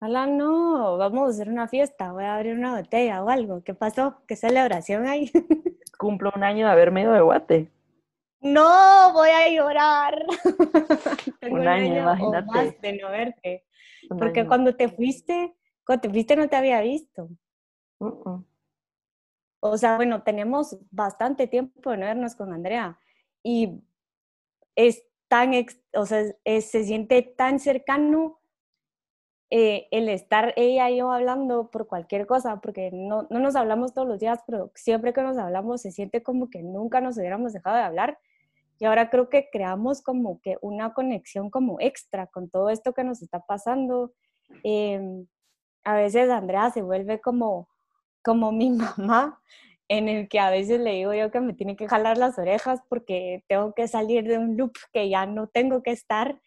Hola, 0.00 0.26
no, 0.26 0.96
vamos 0.96 1.28
a 1.28 1.30
hacer 1.30 1.48
una 1.48 1.68
fiesta, 1.68 2.10
voy 2.10 2.24
a 2.24 2.34
abrir 2.34 2.58
una 2.58 2.76
botella 2.76 3.22
o 3.22 3.28
algo. 3.28 3.62
¿Qué 3.62 3.72
pasó? 3.72 4.20
¿Qué 4.26 4.34
celebración 4.34 5.06
hay? 5.06 5.30
cumplo 5.96 6.32
un 6.34 6.42
año 6.42 6.66
de 6.66 6.72
haberme 6.72 7.02
ido 7.02 7.12
de 7.12 7.20
Guate. 7.20 7.70
No, 8.40 9.12
voy 9.12 9.28
a 9.30 9.48
llorar. 9.48 10.26
un, 11.48 11.68
año, 11.68 12.02
más 12.46 12.80
de 12.80 12.98
no 13.00 13.10
verte. 13.10 13.64
Porque 14.08 14.44
cuando 14.44 14.74
te 14.74 14.88
fuiste, 14.88 15.54
cuando 15.86 16.00
te 16.00 16.10
fuiste 16.10 16.34
no 16.34 16.48
te 16.48 16.56
había 16.56 16.80
visto. 16.80 17.28
O 19.60 19.78
sea, 19.78 19.94
bueno, 19.94 20.24
tenemos 20.24 20.76
bastante 20.90 21.46
tiempo 21.46 21.92
de 21.92 21.96
no 21.96 22.06
vernos 22.06 22.34
con 22.34 22.52
Andrea 22.52 22.98
y 23.44 23.84
es 24.74 25.07
tan, 25.28 25.52
o 25.94 26.06
sea, 26.06 26.24
se 26.44 26.84
siente 26.84 27.22
tan 27.22 27.60
cercano 27.60 28.38
eh, 29.50 29.88
el 29.92 30.10
estar 30.10 30.52
ella 30.56 30.90
y 30.90 30.98
yo 30.98 31.10
hablando 31.10 31.70
por 31.70 31.86
cualquier 31.86 32.26
cosa, 32.26 32.60
porque 32.60 32.90
no, 32.92 33.26
no, 33.30 33.38
nos 33.38 33.56
hablamos 33.56 33.94
todos 33.94 34.06
los 34.06 34.18
días, 34.20 34.40
pero 34.46 34.70
siempre 34.74 35.14
que 35.14 35.22
nos 35.22 35.38
hablamos 35.38 35.80
se 35.80 35.90
siente 35.90 36.22
como 36.22 36.50
que 36.50 36.62
nunca 36.62 37.00
nos 37.00 37.16
hubiéramos 37.16 37.54
dejado 37.54 37.76
de 37.76 37.82
hablar. 37.82 38.18
Y 38.78 38.84
ahora 38.84 39.10
creo 39.10 39.28
que 39.30 39.48
creamos 39.50 40.02
como 40.02 40.40
que 40.40 40.56
una 40.60 40.92
conexión 40.92 41.50
como 41.50 41.78
extra 41.80 42.26
con 42.26 42.50
todo 42.50 42.70
esto 42.70 42.92
que 42.92 43.04
nos 43.04 43.22
está 43.22 43.40
pasando. 43.40 44.12
Em, 44.62 45.26
a 45.84 45.94
veces 45.94 46.30
Andrea 46.30 46.70
se 46.70 46.82
vuelve 46.82 47.20
como, 47.20 47.68
como 48.22 48.52
mi 48.52 48.70
mamá, 48.98 49.40
en 49.88 50.08
el 50.08 50.28
que 50.28 50.38
a 50.38 50.50
veces 50.50 50.80
le 50.80 50.92
digo 50.92 51.14
yo 51.14 51.30
que 51.30 51.40
me 51.40 51.54
tiene 51.54 51.76
que 51.76 51.88
jalar 51.88 52.18
las 52.18 52.38
orejas 52.38 52.80
porque 52.88 53.42
tengo 53.48 53.72
que 53.74 53.88
salir 53.88 54.24
de 54.24 54.38
un 54.38 54.56
loop 54.56 54.72
que 54.92 55.08
ya 55.08 55.26
no 55.26 55.46
tengo 55.46 55.82
que 55.82 55.92
estar 55.92 56.38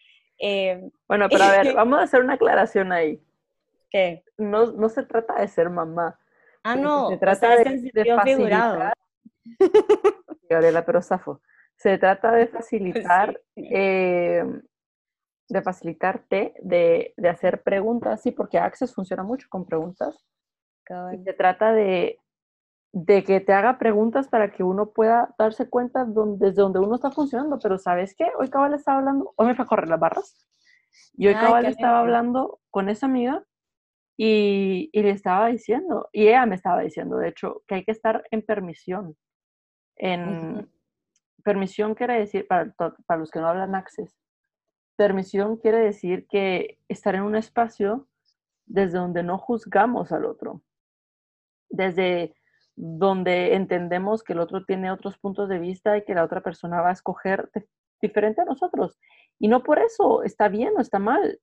eh, 0.42 0.90
bueno, 1.08 1.28
pero 1.30 1.44
a 1.44 1.52
ver, 1.52 1.74
vamos 1.76 2.00
a 2.00 2.04
hacer 2.04 2.22
una 2.22 2.34
aclaración 2.34 2.92
ahí. 2.92 3.24
¿Qué? 3.90 4.24
No, 4.38 4.72
no 4.72 4.90
se 4.90 5.04
trata 5.04 5.40
de 5.40 5.48
ser 5.48 5.70
mamá. 5.70 6.18
Ah, 6.64 6.76
no. 6.76 7.10
Se 7.10 7.18
trata 7.18 7.58
de, 7.58 7.92
de 7.94 8.16
facilitar. 8.16 8.94
Gabriela, 10.50 10.86
pero 10.86 11.02
zafo. 11.02 11.42
Se 11.76 11.98
trata 11.98 12.32
de 12.32 12.48
facilitar 12.48 13.42
eh, 13.56 14.44
de 15.50 15.62
facilitarte, 15.62 16.54
de, 16.62 17.14
de, 17.18 17.30
hacer 17.30 17.64
preguntas, 17.64 18.22
sí, 18.22 18.32
porque 18.32 18.60
Access 18.60 18.94
funciona 18.94 19.24
mucho 19.24 19.48
con 19.50 19.66
preguntas. 19.66 20.24
se 21.26 21.34
trata 21.34 21.74
de, 21.74 22.20
de 22.94 23.24
que 23.24 23.40
te 23.40 23.54
haga 23.54 23.78
preguntas 23.78 24.28
para 24.28 24.52
que 24.52 24.64
uno 24.64 24.92
pueda 24.92 25.34
darse 25.38 25.70
cuenta 25.70 26.06
desde 26.06 26.62
donde 26.62 26.80
uno 26.80 26.96
está 26.96 27.12
funcionando. 27.12 27.58
Pero 27.60 27.78
¿sabes 27.78 28.16
qué? 28.16 28.32
Hoy 28.38 28.50
cabal 28.50 28.74
estaba 28.74 29.00
hablando, 29.00 29.34
hoy 29.36 29.48
me 29.48 29.56
fue 29.56 29.64
a 29.66 29.68
correr 29.68 29.90
las 29.90 30.00
barras. 30.00 30.48
Y 31.14 31.28
hoy 31.28 31.34
cabal 31.34 31.66
estaba 31.66 32.00
hablando 32.00 32.60
con 32.70 32.90
esa 32.90 33.06
amiga 33.06 33.46
y, 34.18 34.90
y, 34.92 35.02
le 35.04 35.12
estaba 35.12 35.48
diciendo, 35.48 36.10
y 36.12 36.28
ella 36.28 36.46
me 36.46 36.56
estaba 36.56 36.82
diciendo, 36.82 37.18
de 37.18 37.30
hecho, 37.30 37.64
que 37.66 37.76
hay 37.76 37.86
que 37.86 37.92
estar 37.92 38.24
en 38.30 38.42
permisión. 38.42 39.16
En 39.96 40.70
permisión 41.44 41.96
quiere 41.96 42.20
decir, 42.20 42.46
para, 42.46 42.72
para 42.74 43.20
los 43.20 43.32
que 43.32 43.40
no 43.40 43.48
hablan 43.48 43.74
access, 43.74 44.20
permisión 44.98 45.58
quiere 45.58 45.80
decir 45.80 46.28
que 46.28 46.78
estar 46.88 47.16
en 47.16 47.24
un 47.24 47.36
espacio 47.36 48.08
desde 48.66 48.98
donde 48.98 49.24
no 49.24 49.38
juzgamos 49.38 50.12
al 50.12 50.26
otro, 50.26 50.62
desde 51.70 52.36
donde 52.76 53.56
entendemos 53.56 54.24
que 54.24 54.34
el 54.34 54.40
otro 54.40 54.66
tiene 54.66 54.92
otros 54.92 55.18
puntos 55.18 55.50
de 55.50 55.60
vista 55.60 55.98
y 55.98 56.04
que 56.04 56.16
la 56.16 56.24
otra 56.24 56.42
persona 56.42 56.82
va 56.82 56.90
a 56.90 56.94
escoger 56.94 57.50
diferente 58.02 58.42
a 58.42 58.46
nosotros. 58.46 59.00
Y 59.40 59.48
no 59.48 59.64
por 59.64 59.80
eso 59.80 60.24
está 60.24 60.48
bien 60.48 60.74
o 60.78 60.82
está 60.82 61.00
mal, 61.00 61.40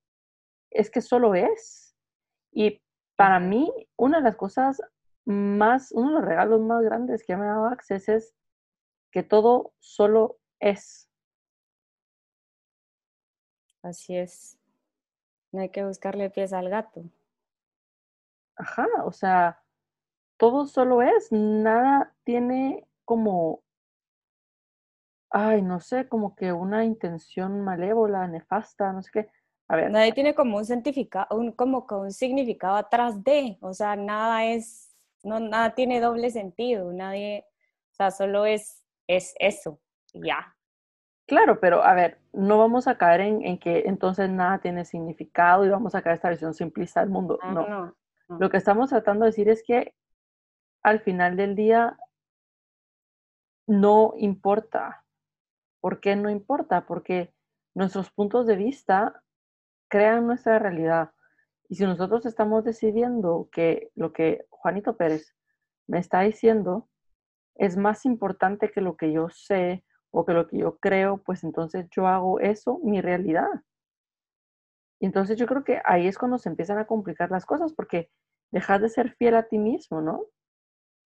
es 0.71 0.91
que 0.91 1.01
solo 1.01 1.35
es. 1.35 1.97
Y 2.53 2.83
para 3.17 3.41
mí, 3.41 3.73
una 3.97 4.19
de 4.19 4.25
las 4.25 4.37
cosas 4.37 4.81
más, 5.25 5.93
uno 5.93 6.09
de 6.09 6.15
los 6.15 6.25
regalos 6.25 6.61
más 6.61 6.83
grandes 6.83 7.25
que 7.25 7.37
me 7.37 7.45
ha 7.45 7.49
dado 7.49 7.67
Access 7.67 8.09
es 8.09 8.35
que 9.11 9.23
todo 9.23 9.73
solo 9.79 10.39
es. 10.61 11.09
Así 13.83 14.17
es. 14.17 14.59
No 15.53 15.61
hay 15.61 15.71
que 15.71 15.85
buscarle 15.85 16.31
pies 16.31 16.53
al 16.53 16.69
gato. 16.69 17.05
Ajá, 18.57 18.87
o 19.05 19.13
sea, 19.13 19.63
todo 20.39 20.67
solo 20.67 21.03
es, 21.03 21.31
nada 21.31 22.15
tiene 22.25 22.87
como, 23.05 23.63
ay, 25.31 25.61
no 25.61 25.81
sé, 25.81 26.09
como 26.09 26.35
que 26.35 26.53
una 26.53 26.85
intención 26.85 27.61
malévola, 27.63 28.27
nefasta, 28.27 28.93
no 28.93 29.03
sé 29.03 29.11
qué. 29.13 29.31
A 29.67 29.77
ver. 29.77 29.91
Nadie 29.91 30.13
tiene 30.13 30.35
como 30.35 30.57
un 30.57 30.65
significado, 30.65 31.37
un, 31.37 31.53
como 31.53 31.87
un 31.91 32.13
significado 32.13 32.77
atrás 32.77 33.23
de, 33.23 33.59
o 33.61 33.75
sea, 33.75 33.97
nada 33.97 34.47
es, 34.47 34.97
no, 35.23 35.41
nada 35.41 35.75
tiene 35.75 36.01
doble 36.01 36.31
sentido, 36.31 36.91
nadie, 36.93 37.45
o 37.91 37.95
sea, 37.95 38.11
solo 38.11 38.47
es, 38.47 38.83
es 39.07 39.35
eso, 39.41 39.79
ya. 40.15 40.55
Claro, 41.27 41.61
pero 41.61 41.83
a 41.83 41.93
ver, 41.93 42.19
no 42.33 42.57
vamos 42.57 42.89
a 42.89 42.97
caer 42.97 43.21
en, 43.21 43.45
en, 43.45 43.59
que 43.59 43.83
entonces 43.87 44.31
nada 44.31 44.61
tiene 44.61 44.87
significado 44.87 45.67
y 45.67 45.69
vamos 45.69 45.95
a 45.95 46.01
caer 46.01 46.17
esta 46.17 46.31
visión 46.31 46.55
simplista 46.55 47.01
del 47.01 47.11
mundo. 47.11 47.39
no. 47.43 47.69
no. 47.69 47.95
Lo 48.39 48.51
que 48.51 48.59
estamos 48.59 48.91
tratando 48.91 49.25
de 49.25 49.31
decir 49.31 49.49
es 49.49 49.63
que 49.63 49.95
al 50.83 51.01
final 51.01 51.37
del 51.37 51.55
día 51.55 51.99
no 53.67 54.15
importa. 54.17 55.05
¿Por 55.81 56.01
qué 56.01 56.17
no 56.17 56.31
importa? 56.31 56.87
Porque 56.87 57.33
nuestros 57.75 58.11
puntos 58.11 58.47
de 58.47 58.57
vista 58.57 59.23
crean 59.89 60.27
nuestra 60.27 60.59
realidad. 60.59 61.13
Y 61.69 61.77
si 61.77 61.85
nosotros 61.85 62.25
estamos 62.27 62.65
decidiendo 62.65 63.49
que 63.53 63.91
lo 63.95 64.13
que 64.13 64.47
Juanito 64.49 64.97
Pérez 64.97 65.35
me 65.87 65.99
está 65.99 66.21
diciendo 66.21 66.89
es 67.55 67.77
más 67.77 68.05
importante 68.07 68.71
que 68.71 68.81
lo 68.81 68.97
que 68.97 69.13
yo 69.13 69.29
sé 69.29 69.85
o 70.11 70.25
que 70.25 70.33
lo 70.33 70.47
que 70.47 70.59
yo 70.59 70.79
creo, 70.79 71.19
pues 71.19 71.45
entonces 71.45 71.87
yo 71.91 72.07
hago 72.07 72.41
eso 72.41 72.81
mi 72.83 73.01
realidad. 73.01 73.49
Y 75.01 75.07
entonces 75.07 75.37
yo 75.37 75.47
creo 75.47 75.65
que 75.65 75.81
ahí 75.85 76.07
es 76.07 76.19
cuando 76.19 76.39
se 76.39 76.49
empiezan 76.49 76.79
a 76.79 76.87
complicar 76.87 77.31
las 77.31 77.45
cosas 77.45 77.73
porque 77.75 78.11
dejas 78.51 78.81
de 78.81 78.89
ser 78.89 79.15
fiel 79.17 79.37
a 79.37 79.49
ti 79.49 79.59
mismo, 79.59 80.01
¿no? 80.01 80.25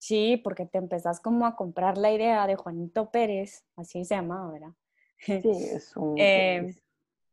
Sí, 0.02 0.36
porque 0.36 0.66
te 0.66 0.78
empezás 0.78 1.20
como 1.20 1.46
a 1.46 1.54
comprar 1.54 1.96
la 1.96 2.10
idea 2.10 2.44
de 2.48 2.56
Juanito 2.56 3.12
Pérez, 3.12 3.64
así 3.76 4.04
se 4.04 4.16
llamaba, 4.16 4.50
¿verdad? 4.50 4.72
Sí, 5.20 5.38
es 5.46 5.92
un... 5.96 6.16
eh, 6.18 6.74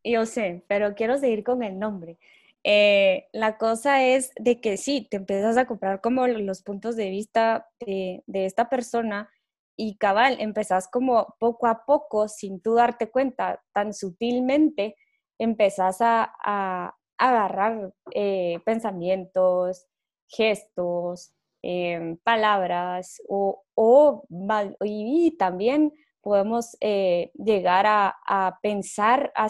yo 0.04 0.28
sé, 0.28 0.64
pero 0.68 0.94
quiero 0.94 1.18
seguir 1.18 1.44
con 1.44 1.64
el 1.64 1.80
nombre. 1.80 2.20
Eh, 2.64 3.28
la 3.34 3.58
cosa 3.58 4.06
es 4.06 4.32
de 4.40 4.62
que 4.62 4.78
sí, 4.78 5.08
te 5.10 5.18
empiezas 5.18 5.58
a 5.58 5.66
comprar 5.66 6.00
como 6.00 6.28
los 6.28 6.62
puntos 6.62 6.96
de 6.96 7.10
vista 7.10 7.68
de, 7.80 8.22
de 8.28 8.46
esta 8.46 8.70
persona 8.70 9.32
y 9.76 9.98
cabal, 9.98 10.38
empezás 10.40 10.88
como 10.88 11.36
poco 11.40 11.66
a 11.66 11.86
poco, 11.88 12.28
sin 12.28 12.62
tú 12.62 12.76
darte 12.76 13.10
cuenta, 13.10 13.64
tan 13.74 13.96
sutilmente, 13.96 14.96
empezás 15.40 16.02
a, 16.02 16.36
a 16.44 16.96
agarrar 17.18 17.96
eh, 18.14 18.60
pensamientos, 18.64 19.88
gestos, 20.28 21.34
Em, 21.62 22.16
palabras 22.18 23.22
o, 23.28 23.64
o, 23.76 24.24
y 24.82 25.36
también 25.38 25.92
podemos 26.22 26.78
eh, 26.80 27.32
llegar 27.34 27.86
a, 27.86 28.16
a 28.28 28.60
pensar, 28.62 29.34
a, 29.36 29.48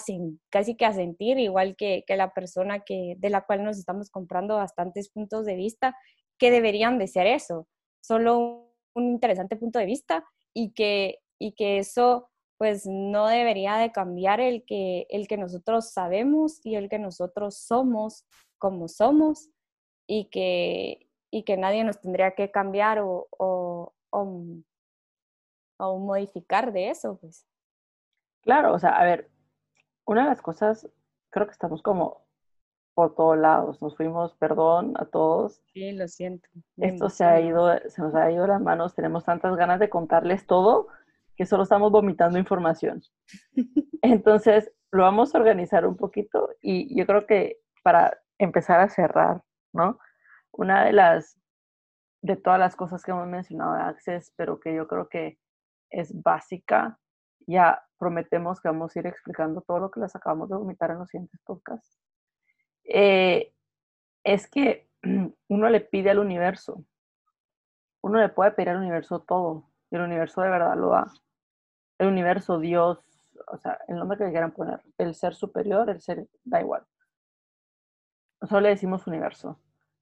casi 0.49 0.75
que 0.75 0.85
a 0.85 0.93
sentir, 0.93 1.37
igual 1.37 1.75
que, 1.75 2.03
que, 2.07 2.15
la 2.15 2.33
persona 2.33 2.79
que, 2.79 3.15
de 3.19 3.29
la 3.29 3.45
cual 3.45 3.63
nos 3.63 3.77
estamos 3.77 4.09
comprando 4.09 4.55
bastantes 4.55 5.09
puntos 5.09 5.45
de 5.45 5.55
vista, 5.55 5.95
que 6.39 6.49
deberían 6.49 6.97
de 6.97 7.07
ser 7.07 7.27
eso, 7.27 7.67
solo 8.01 8.73
un 8.95 9.09
interesante 9.09 9.55
punto 9.55 9.77
de 9.77 9.85
vista 9.85 10.25
y 10.53 10.71
que, 10.73 11.19
y 11.39 11.53
que 11.53 11.77
eso 11.77 12.29
pues 12.57 12.85
no 12.87 13.27
debería 13.27 13.77
de 13.77 13.91
cambiar 13.91 14.39
el 14.39 14.65
que, 14.65 15.05
el 15.09 15.27
que 15.27 15.37
nosotros 15.37 15.91
sabemos 15.91 16.59
y 16.63 16.75
el 16.75 16.89
que 16.89 16.99
nosotros 16.99 17.57
somos 17.57 18.25
como 18.57 18.87
somos 18.87 19.49
y 20.07 20.25
que, 20.29 21.08
y 21.31 21.43
que 21.43 21.57
nadie 21.57 21.83
nos 21.83 21.99
tendría 21.99 22.31
que 22.31 22.51
cambiar 22.51 22.99
o, 22.99 23.27
o, 23.31 23.93
o, 24.11 25.99
modificar 25.99 26.71
de 26.71 26.89
eso, 26.89 27.17
pues. 27.17 27.45
Claro, 28.41 28.73
o 28.73 28.79
sea, 28.79 28.91
a 28.91 29.03
ver, 29.03 29.29
una 30.05 30.23
de 30.23 30.29
las 30.29 30.41
cosas, 30.41 30.89
creo 31.29 31.45
que 31.45 31.53
estamos 31.53 31.81
como 31.81 32.25
por 32.93 33.15
todos 33.15 33.37
lados, 33.37 33.81
nos 33.81 33.95
fuimos, 33.95 34.33
perdón 34.35 34.93
a 34.97 35.05
todos. 35.05 35.61
Sí, 35.73 35.91
lo 35.93 36.07
siento. 36.07 36.49
Esto 36.77 37.09
se 37.09 37.23
ha 37.23 37.39
ido, 37.39 37.69
se 37.87 38.01
nos 38.01 38.13
ha 38.15 38.29
ido 38.31 38.45
las 38.45 38.61
manos, 38.61 38.95
tenemos 38.95 39.23
tantas 39.23 39.55
ganas 39.55 39.79
de 39.79 39.89
contarles 39.89 40.45
todo 40.45 40.87
que 41.37 41.45
solo 41.45 41.63
estamos 41.63 41.91
vomitando 41.91 42.37
información. 42.37 43.01
Entonces, 44.01 44.71
lo 44.91 45.03
vamos 45.03 45.33
a 45.33 45.37
organizar 45.37 45.85
un 45.85 45.95
poquito 45.95 46.49
y 46.61 46.93
yo 46.97 47.05
creo 47.05 47.25
que 47.25 47.59
para 47.83 48.19
empezar 48.37 48.81
a 48.81 48.89
cerrar, 48.89 49.43
¿no? 49.71 49.99
Una 50.51 50.85
de 50.85 50.93
las, 50.93 51.37
de 52.21 52.35
todas 52.35 52.59
las 52.59 52.75
cosas 52.75 53.03
que 53.03 53.11
hemos 53.11 53.27
mencionado 53.27 53.75
de 53.75 53.81
Access, 53.81 54.33
pero 54.35 54.59
que 54.59 54.73
yo 54.73 54.87
creo 54.87 55.07
que 55.07 55.39
es 55.89 56.21
básica, 56.21 56.99
ya 57.47 57.83
prometemos 57.97 58.61
que 58.61 58.67
vamos 58.67 58.95
a 58.95 58.99
ir 58.99 59.07
explicando 59.07 59.61
todo 59.61 59.79
lo 59.79 59.91
que 59.91 59.99
les 59.99 60.15
acabamos 60.15 60.49
de 60.49 60.55
vomitar 60.55 60.91
en 60.91 60.99
los 60.99 61.09
siguientes 61.09 61.39
podcasts, 61.43 61.99
eh, 62.83 63.53
es 64.23 64.49
que 64.49 64.89
uno 65.47 65.69
le 65.69 65.81
pide 65.81 66.11
al 66.11 66.19
universo, 66.19 66.83
uno 68.01 68.19
le 68.19 68.29
puede 68.29 68.51
pedir 68.51 68.69
al 68.69 68.77
universo 68.77 69.21
todo, 69.21 69.69
y 69.91 69.95
el 69.95 70.01
universo 70.01 70.41
de 70.41 70.49
verdad 70.49 70.75
lo 70.77 70.89
da. 70.89 71.11
El 71.97 72.07
universo, 72.07 72.59
Dios, 72.59 72.99
o 73.47 73.57
sea, 73.57 73.79
el 73.87 73.97
nombre 73.97 74.17
que 74.17 74.25
le 74.25 74.31
quieran 74.31 74.51
poner, 74.51 74.81
el 74.97 75.15
ser 75.15 75.33
superior, 75.35 75.89
el 75.89 75.99
ser, 76.01 76.27
da 76.43 76.61
igual. 76.61 76.85
Solo 78.41 78.61
le 78.61 78.69
decimos 78.69 79.07
universo. 79.07 79.59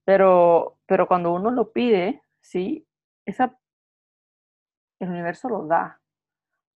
Pero, 0.08 0.80
pero 0.86 1.06
cuando 1.06 1.34
uno 1.34 1.52
lo 1.52 1.74
pide, 1.74 2.24
¿sí? 2.40 2.88
Esa, 3.26 3.60
el 5.02 5.10
universo 5.10 5.50
lo 5.50 5.68
da. 5.68 6.00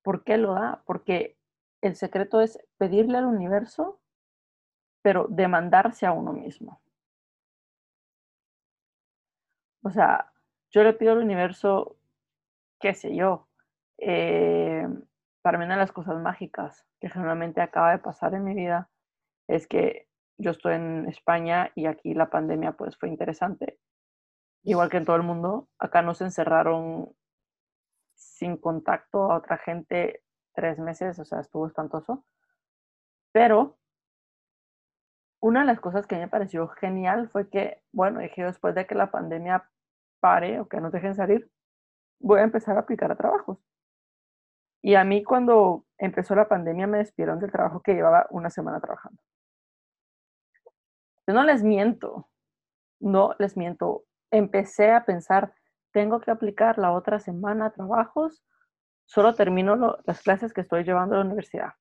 ¿Por 0.04 0.26
qué 0.26 0.38
lo 0.38 0.54
da? 0.54 0.84
Porque 0.86 1.38
el 1.82 1.96
secreto 1.96 2.42
es 2.42 2.60
pedirle 2.78 3.20
al 3.20 3.26
universo, 3.26 4.02
pero 5.02 5.28
demandarse 5.30 6.06
a 6.06 6.12
uno 6.12 6.34
mismo. 6.34 6.82
O 9.82 9.92
sea, 9.92 10.34
yo 10.70 10.84
le 10.84 10.92
pido 10.92 11.14
al 11.14 11.20
universo, 11.20 11.96
qué 12.82 12.94
sé 12.94 13.16
yo, 13.16 13.48
eh, 13.98 14.86
para 15.42 15.58
mí 15.58 15.64
una 15.64 15.76
de 15.76 15.82
las 15.82 15.94
cosas 15.94 16.22
mágicas 16.22 16.86
que 17.00 17.10
generalmente 17.10 17.62
acaba 17.62 17.92
de 17.92 18.00
pasar 18.00 18.34
en 18.34 18.44
mi 18.44 18.54
vida 18.54 18.90
es 19.48 19.68
que 19.68 20.11
yo 20.42 20.52
estoy 20.52 20.76
en 20.76 21.08
España 21.08 21.72
y 21.76 21.86
aquí 21.86 22.14
la 22.14 22.30
pandemia 22.30 22.74
pues 22.74 22.98
fue 22.98 23.10
interesante. 23.10 23.80
Igual 24.64 24.90
que 24.90 24.98
en 24.98 25.06
todo 25.06 25.16
el 25.16 25.24
mundo, 25.32 25.70
acá 25.80 26.02
nos 26.02 26.22
encerraron 26.22 27.14
sin 28.16 28.58
contacto 28.58 29.32
a 29.32 29.38
otra 29.38 29.58
gente 29.58 30.24
tres 30.54 30.80
meses, 30.80 31.20
o 31.20 31.26
sea, 31.26 31.40
estuvo 31.40 31.68
espantoso. 31.68 32.26
Pero 33.32 33.78
una 35.42 35.62
de 35.62 35.68
las 35.68 35.80
cosas 35.80 36.06
que 36.08 36.18
me 36.18 36.28
pareció 36.28 36.68
genial 36.68 37.30
fue 37.30 37.50
que, 37.50 37.82
bueno, 37.92 38.20
dije 38.20 38.44
después 38.44 38.76
de 38.76 38.86
que 38.86 38.96
la 38.96 39.12
pandemia 39.12 39.70
pare 40.20 40.60
o 40.60 40.68
que 40.68 40.82
nos 40.82 40.92
dejen 40.92 41.16
salir, 41.16 41.50
voy 42.20 42.40
a 42.40 42.44
empezar 42.44 42.78
a 42.78 42.82
aplicar 42.82 43.12
a 43.12 43.16
trabajos. 43.16 43.58
Y 44.84 44.96
a 44.96 45.04
mí 45.04 45.24
cuando 45.24 45.86
empezó 45.98 46.36
la 46.36 46.48
pandemia 46.48 46.88
me 46.88 47.00
despidieron 47.00 47.40
del 47.40 47.52
trabajo 47.52 47.82
que 47.82 47.94
llevaba 47.94 48.28
una 48.32 48.50
semana 48.50 48.80
trabajando. 48.80 49.22
Yo 51.28 51.34
no 51.34 51.44
les 51.44 51.64
miento, 51.64 52.30
no 53.00 53.36
les 53.40 53.58
miento. 53.58 54.06
Empecé 54.32 54.92
a 54.92 55.06
pensar, 55.06 55.54
tengo 55.92 56.20
que 56.20 56.32
aplicar 56.32 56.78
la 56.78 56.94
otra 56.94 57.20
semana 57.20 57.72
trabajos, 57.72 58.44
solo 59.06 59.36
termino 59.36 59.98
las 60.06 60.22
clases 60.22 60.54
que 60.54 60.62
estoy 60.62 60.84
llevando 60.84 61.16
a 61.16 61.20
la 61.20 61.26
universidad. 61.26 61.74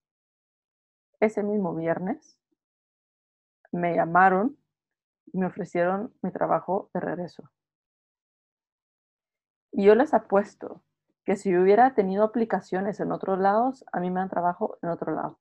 Ese 1.20 1.42
mismo 1.42 1.74
viernes 1.74 2.38
me 3.72 3.94
llamaron 3.94 4.56
y 5.32 5.38
me 5.38 5.46
ofrecieron 5.46 6.12
mi 6.22 6.32
trabajo 6.32 6.90
de 6.92 7.00
regreso. 7.00 7.50
Y 9.72 9.84
yo 9.84 9.94
les 9.94 10.12
apuesto 10.12 10.82
que 11.24 11.36
si 11.36 11.56
hubiera 11.56 11.94
tenido 11.94 12.24
aplicaciones 12.24 12.98
en 12.98 13.12
otros 13.12 13.38
lados, 13.38 13.84
a 13.92 14.00
mí 14.00 14.10
me 14.10 14.20
dan 14.20 14.28
trabajo 14.28 14.78
en 14.82 14.88
otro 14.88 15.14
lado, 15.14 15.38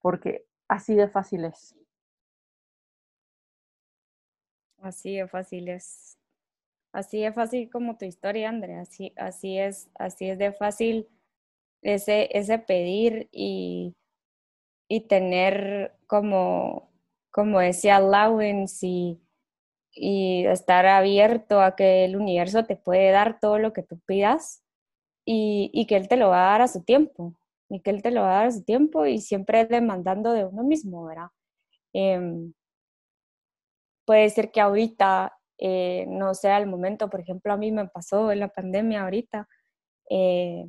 porque 0.00 0.46
así 0.68 0.94
de 0.94 1.08
fácil 1.08 1.44
es. 1.44 1.74
Así 4.82 5.16
de 5.16 5.28
fácil 5.28 5.68
es. 5.68 6.18
Así 6.92 7.20
de 7.22 7.32
fácil 7.32 7.70
como 7.70 7.96
tu 7.98 8.04
historia, 8.06 8.48
Andrea. 8.50 8.82
Así, 8.82 9.12
así 9.16 9.58
es, 9.58 9.90
así 9.96 10.28
es 10.30 10.38
de 10.38 10.52
fácil 10.52 11.08
ese, 11.82 12.30
ese 12.38 12.58
pedir 12.60 13.28
y, 13.32 13.94
y 14.88 15.02
tener 15.08 15.94
como, 16.06 16.90
como 17.30 17.60
ese 17.62 17.90
allowance 17.92 18.86
y, 18.86 19.20
y 19.94 20.46
estar 20.46 20.86
abierto 20.86 21.62
a 21.62 21.76
que 21.76 22.04
el 22.06 22.16
universo 22.16 22.64
te 22.66 22.76
puede 22.76 23.10
dar 23.12 23.40
todo 23.40 23.58
lo 23.58 23.72
que 23.72 23.82
tú 23.82 24.00
pidas 24.06 24.62
y, 25.26 25.70
y, 25.74 25.86
que 25.86 25.96
Él 25.96 26.08
te 26.08 26.16
lo 26.18 26.30
va 26.30 26.48
a 26.48 26.52
dar 26.52 26.62
a 26.62 26.68
su 26.68 26.82
tiempo, 26.84 27.34
y 27.70 27.80
que 27.80 27.90
Él 27.90 28.02
te 28.02 28.10
lo 28.12 28.22
va 28.22 28.32
a 28.32 28.34
dar 28.40 28.46
a 28.48 28.52
su 28.52 28.62
tiempo 28.64 29.06
y 29.06 29.20
siempre 29.20 29.66
demandando 29.66 30.32
de 30.32 30.44
uno 30.46 30.64
mismo, 30.64 31.04
¿verdad? 31.06 31.28
Em, 31.94 32.52
puede 34.12 34.30
ser 34.30 34.50
que 34.50 34.60
ahorita 34.60 35.32
eh, 35.58 36.04
no 36.08 36.34
sea 36.34 36.58
el 36.58 36.66
momento, 36.66 37.08
por 37.08 37.20
ejemplo, 37.20 37.52
a 37.52 37.56
mí 37.56 37.72
me 37.72 37.88
pasó 37.88 38.30
en 38.30 38.40
la 38.40 38.48
pandemia 38.48 39.02
ahorita, 39.04 39.48
eh, 40.10 40.66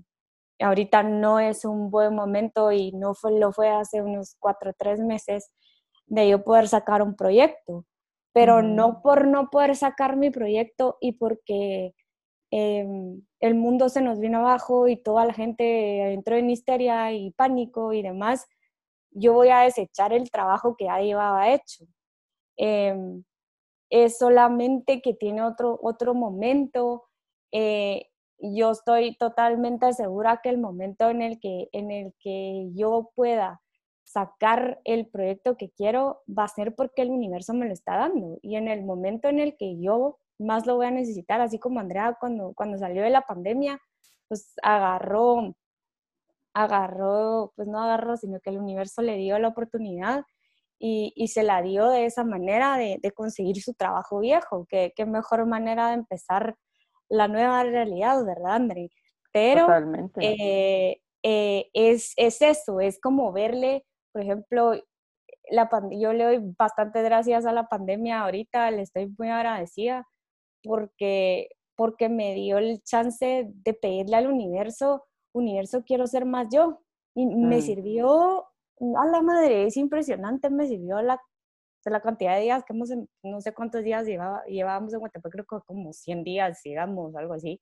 ahorita 0.60 1.04
no 1.04 1.40
es 1.40 1.66
un 1.66 1.92
buen 1.92 2.16
momento 2.16 2.72
y 2.72 2.94
no 2.94 3.14
fue, 3.14 3.40
lo 3.40 3.52
fue 3.52 3.70
hace 3.70 4.02
unos 4.02 4.36
cuatro 4.40 4.72
o 4.72 4.74
tres 4.78 5.00
meses 5.00 5.52
de 6.06 6.30
yo 6.30 6.44
poder 6.44 6.68
sacar 6.68 7.02
un 7.02 7.16
proyecto 7.16 7.86
pero 8.34 8.64
no 8.64 9.02
por 9.02 9.28
no 9.28 9.50
poder 9.50 9.76
sacar 9.76 10.18
mi 10.18 10.32
proyecto 10.32 10.98
y 11.00 11.14
porque 11.14 11.94
em, 12.52 13.22
el 13.40 13.56
mundo 13.56 13.90
se 13.90 14.02
nos 14.02 14.20
vino 14.20 14.40
abajo 14.40 14.88
y 14.88 14.98
toda 14.98 15.26
la 15.26 15.34
gente 15.34 16.14
entró 16.14 16.36
en 16.38 16.50
histeria 16.50 17.12
y 17.14 17.32
pánico 17.32 17.94
y 17.94 18.02
demás, 18.02 18.48
yo 19.12 19.34
voy 19.34 19.50
a 19.50 19.62
desechar 19.62 20.14
el 20.14 20.32
trabajo 20.32 20.76
que 20.76 20.86
ya 20.86 21.00
llevaba 21.00 21.52
hecho. 21.54 21.86
Em, 22.58 23.24
es 23.90 24.18
solamente 24.18 25.02
que 25.02 25.14
tiene 25.14 25.44
otro, 25.44 25.80
otro 25.82 26.14
momento. 26.14 27.04
Eh, 27.52 28.08
yo 28.40 28.72
estoy 28.72 29.16
totalmente 29.16 29.94
segura 29.94 30.42
que 30.44 30.50
el 30.50 30.58
momento 30.58 31.10
en 31.10 31.22
el 31.22 31.40
que, 31.40 31.70
en 31.72 31.92
el 31.92 32.14
que 32.20 32.70
yo 32.74 33.12
pueda 33.16 33.62
sacar 34.04 34.82
el 34.84 35.08
proyecto 35.08 35.58
que 35.58 35.72
quiero 35.72 36.22
va 36.28 36.44
a 36.44 36.50
ser 36.50 36.76
porque 36.76 37.02
el 37.02 37.10
universo 37.10 37.54
me 37.54 37.68
lo 37.68 37.74
está 37.74 37.98
dando. 37.98 38.38
Y 38.42 38.56
en 38.56 38.68
el 38.68 38.84
momento 38.84 39.28
en 39.30 39.40
el 39.40 39.56
que 39.58 39.80
yo 39.80 40.20
más 40.40 40.66
lo 40.66 40.76
voy 40.76 40.88
a 40.88 40.92
necesitar, 40.92 41.42
así 41.42 41.60
como 41.60 41.80
Andrea 41.80 42.18
cuando, 42.20 42.54
cuando 42.54 42.78
salió 42.78 43.04
de 43.04 43.10
la 43.10 43.22
pandemia, 43.22 43.80
pues 44.28 44.54
agarró, 44.62 45.56
agarró, 46.54 47.54
pues 47.56 47.68
no 47.68 47.82
agarró, 47.82 48.18
sino 48.18 48.40
que 48.40 48.50
el 48.50 48.58
universo 48.60 49.02
le 49.02 49.18
dio 49.18 49.40
la 49.40 49.50
oportunidad 49.50 50.26
y, 50.84 51.14
y 51.16 51.30
se 51.30 51.44
la 51.44 51.62
dio 51.62 51.90
de 51.90 52.06
esa 52.06 52.26
manera 52.26 52.78
de, 52.78 53.00
de 53.02 53.12
conseguir 53.12 53.62
su 53.62 53.74
trabajo 53.74 54.20
viejo. 54.20 54.66
Qué, 54.68 54.92
qué 54.96 55.06
mejor 55.06 55.46
manera 55.46 55.88
de 55.88 55.94
empezar 55.94 56.58
la 57.08 57.30
nueva 57.30 57.64
realidad, 57.64 58.26
¿verdad, 58.26 58.56
Andrea? 58.56 58.90
Pero 59.32 59.68
eh, 60.20 61.02
eh, 61.24 61.70
es, 61.74 62.14
es 62.18 62.42
eso, 62.42 62.82
es 62.82 63.00
como 63.00 63.32
verle 63.32 63.86
por 64.14 64.22
ejemplo, 64.22 64.74
la 65.50 65.70
yo 65.92 66.14
le 66.14 66.24
doy 66.24 66.54
bastante 66.58 67.02
gracias 67.02 67.46
a 67.46 67.52
la 67.52 67.68
pandemia 67.68 68.22
ahorita, 68.22 68.70
le 68.72 68.84
estoy 68.84 69.14
muy 69.18 69.30
agradecida 69.30 70.08
porque, 70.64 71.50
porque 71.76 72.10
me 72.10 72.36
dio 72.36 72.60
el 72.60 72.82
chance 72.84 73.50
de 73.52 73.74
pedirle 73.74 74.16
al 74.16 74.28
universo, 74.28 75.04
universo 75.34 75.84
quiero 75.86 76.08
ser 76.08 76.26
más 76.26 76.48
yo. 76.54 76.80
Y 77.16 77.26
me 77.26 77.58
mm. 77.58 77.62
sirvió, 77.62 78.46
a 78.98 79.06
la 79.06 79.22
madre, 79.22 79.66
es 79.66 79.78
impresionante, 79.78 80.50
me 80.50 80.68
sirvió 80.68 81.02
la, 81.02 81.20
la 81.86 82.02
cantidad 82.02 82.36
de 82.36 82.42
días 82.42 82.64
que 82.64 82.74
hemos, 82.74 82.90
no 83.24 83.42
sé 83.42 83.54
cuántos 83.54 83.84
días 83.84 84.06
llevaba, 84.06 84.44
llevábamos 84.46 84.94
en 84.94 85.00
Guatemala, 85.00 85.32
creo 85.32 85.46
que 85.46 85.66
como 85.66 85.94
100 85.94 86.24
días, 86.24 86.62
digamos, 86.64 87.16
algo 87.16 87.34
así. 87.34 87.62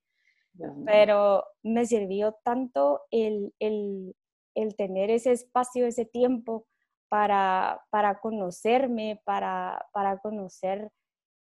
Pero 0.86 1.46
me 1.64 1.86
sirvió 1.86 2.38
tanto 2.44 3.02
el, 3.10 3.54
el, 3.60 4.16
el 4.54 4.76
tener 4.76 5.10
ese 5.10 5.32
espacio, 5.32 5.86
ese 5.86 6.06
tiempo 6.06 6.68
para, 7.10 7.82
para 7.90 8.20
conocerme, 8.20 9.22
para, 9.24 9.86
para 9.94 10.20
conocer 10.20 10.92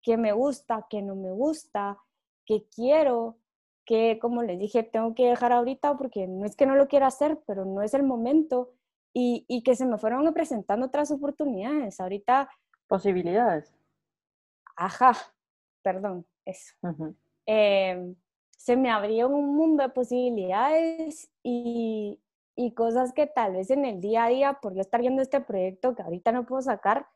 qué 0.01 0.17
me 0.17 0.31
gusta, 0.31 0.85
qué 0.89 1.01
no 1.01 1.15
me 1.15 1.31
gusta, 1.31 1.97
qué 2.45 2.67
quiero, 2.73 3.37
que 3.85 4.17
como 4.19 4.43
les 4.43 4.59
dije, 4.59 4.83
tengo 4.83 5.13
que 5.13 5.27
dejar 5.27 5.51
ahorita 5.51 5.97
porque 5.97 6.27
no 6.27 6.45
es 6.45 6.55
que 6.55 6.65
no 6.65 6.75
lo 6.75 6.87
quiera 6.87 7.07
hacer, 7.07 7.39
pero 7.45 7.65
no 7.65 7.81
es 7.81 7.93
el 7.93 8.03
momento 8.03 8.74
y, 9.17 9.45
y 9.47 9.63
que 9.63 9.77
se 9.77 9.85
me 9.85 9.97
fueron 9.97 10.31
presentando 10.33 10.87
otras 10.87 11.09
oportunidades. 11.09 12.01
Ahorita... 12.01 12.49
Posibilidades. 12.85 13.73
Ajá, 14.75 15.13
perdón, 15.81 16.27
eso. 16.43 16.75
Em, 17.45 18.15
se 18.57 18.75
me 18.75 18.91
abrió 18.91 19.29
un 19.29 19.55
mundo 19.55 19.83
de 19.83 19.89
posibilidades 19.89 21.31
y, 21.41 22.21
y 22.57 22.73
cosas 22.73 23.13
que 23.13 23.25
tal 23.25 23.53
vez 23.53 23.71
en 23.71 23.85
el 23.85 24.01
día 24.01 24.25
a 24.25 24.29
día, 24.29 24.53
por 24.61 24.75
yo 24.75 24.81
estar 24.81 24.99
viendo 24.99 25.21
este 25.21 25.39
proyecto 25.39 25.95
que 25.95 26.01
ahorita 26.01 26.33
no 26.33 26.45
puedo 26.45 26.61
sacar, 26.61 27.07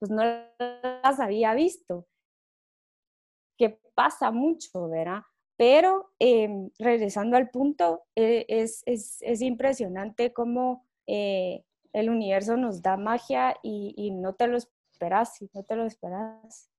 pues 0.00 0.10
no 0.10 0.24
las 0.24 1.20
había 1.20 1.54
visto. 1.54 2.08
Que 3.56 3.78
pasa 3.94 4.32
mucho, 4.32 4.88
¿verdad? 4.88 5.22
Pero 5.56 6.10
em, 6.18 6.70
regresando 6.78 7.36
al 7.36 7.50
punto, 7.50 8.02
eh, 8.16 8.46
es, 8.48 8.82
es, 8.86 9.18
es, 9.20 9.42
impresionante 9.42 10.32
cómo 10.32 10.89
eh, 11.12 11.64
el 11.92 12.08
universo 12.08 12.56
nos 12.56 12.82
da 12.82 12.96
magia 12.96 13.56
y, 13.64 14.12
no 14.12 14.34
te 14.34 14.46
lo 14.46 14.56
esperas, 14.56 15.42
y 15.42 15.50
no 15.52 15.64
te 15.64 15.74
lo 15.74 15.84
esperas. 15.84 16.70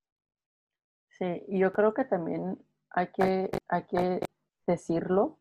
Sí, 1.10 1.44
y 1.50 1.60
yo 1.60 1.74
creo 1.74 1.94
que 1.94 2.06
también 2.06 2.58
hay 2.92 3.08
que, 3.08 3.52
hay 3.68 3.84
que 3.84 4.22
decirlo. 4.66 5.38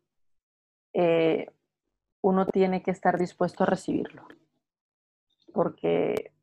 Eh, 0.93 1.47
uno 2.21 2.45
tiene 2.47 2.83
que 2.83 2.91
estar 2.91 3.17
dispuesto 3.17 3.63
a 3.63 3.67
recibirlo. 3.67 4.27
Porque 5.53 6.33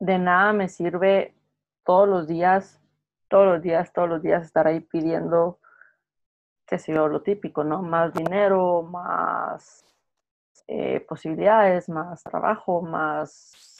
de 0.00 0.18
nada 0.18 0.52
me 0.52 0.68
sirve 0.68 1.36
todos 1.84 2.08
los 2.08 2.26
días, 2.26 2.82
todos 3.28 3.46
los 3.46 3.62
días, 3.62 3.92
todos 3.92 4.08
los 4.08 4.22
días 4.22 4.44
estar 4.44 4.66
ahí 4.66 4.80
pidiendo, 4.80 5.60
qué 6.66 6.80
sé 6.80 6.92
yo, 6.92 7.06
lo 7.06 7.22
típico, 7.22 7.62
¿no? 7.62 7.80
Más 7.80 8.12
dinero, 8.12 8.82
más 8.82 9.84
eh, 10.66 11.00
posibilidades, 11.00 11.88
más 11.88 12.22
trabajo, 12.22 12.82
más 12.82 13.74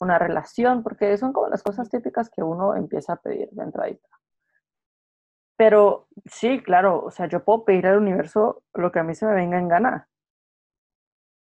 una 0.00 0.18
relación, 0.18 0.82
porque 0.82 1.16
son 1.16 1.32
como 1.32 1.48
las 1.48 1.62
cosas 1.62 1.88
típicas 1.88 2.28
que 2.30 2.42
uno 2.42 2.74
empieza 2.76 3.14
a 3.14 3.16
pedir 3.16 3.48
de 3.50 3.62
entradita. 3.62 4.08
Pero 5.56 6.08
sí, 6.26 6.62
claro, 6.62 7.04
o 7.04 7.10
sea, 7.10 7.26
yo 7.26 7.44
puedo 7.44 7.64
pedir 7.64 7.86
al 7.86 7.98
universo 7.98 8.62
lo 8.74 8.90
que 8.90 8.98
a 8.98 9.04
mí 9.04 9.14
se 9.14 9.26
me 9.26 9.34
venga 9.34 9.58
en 9.58 9.68
gana. 9.68 10.08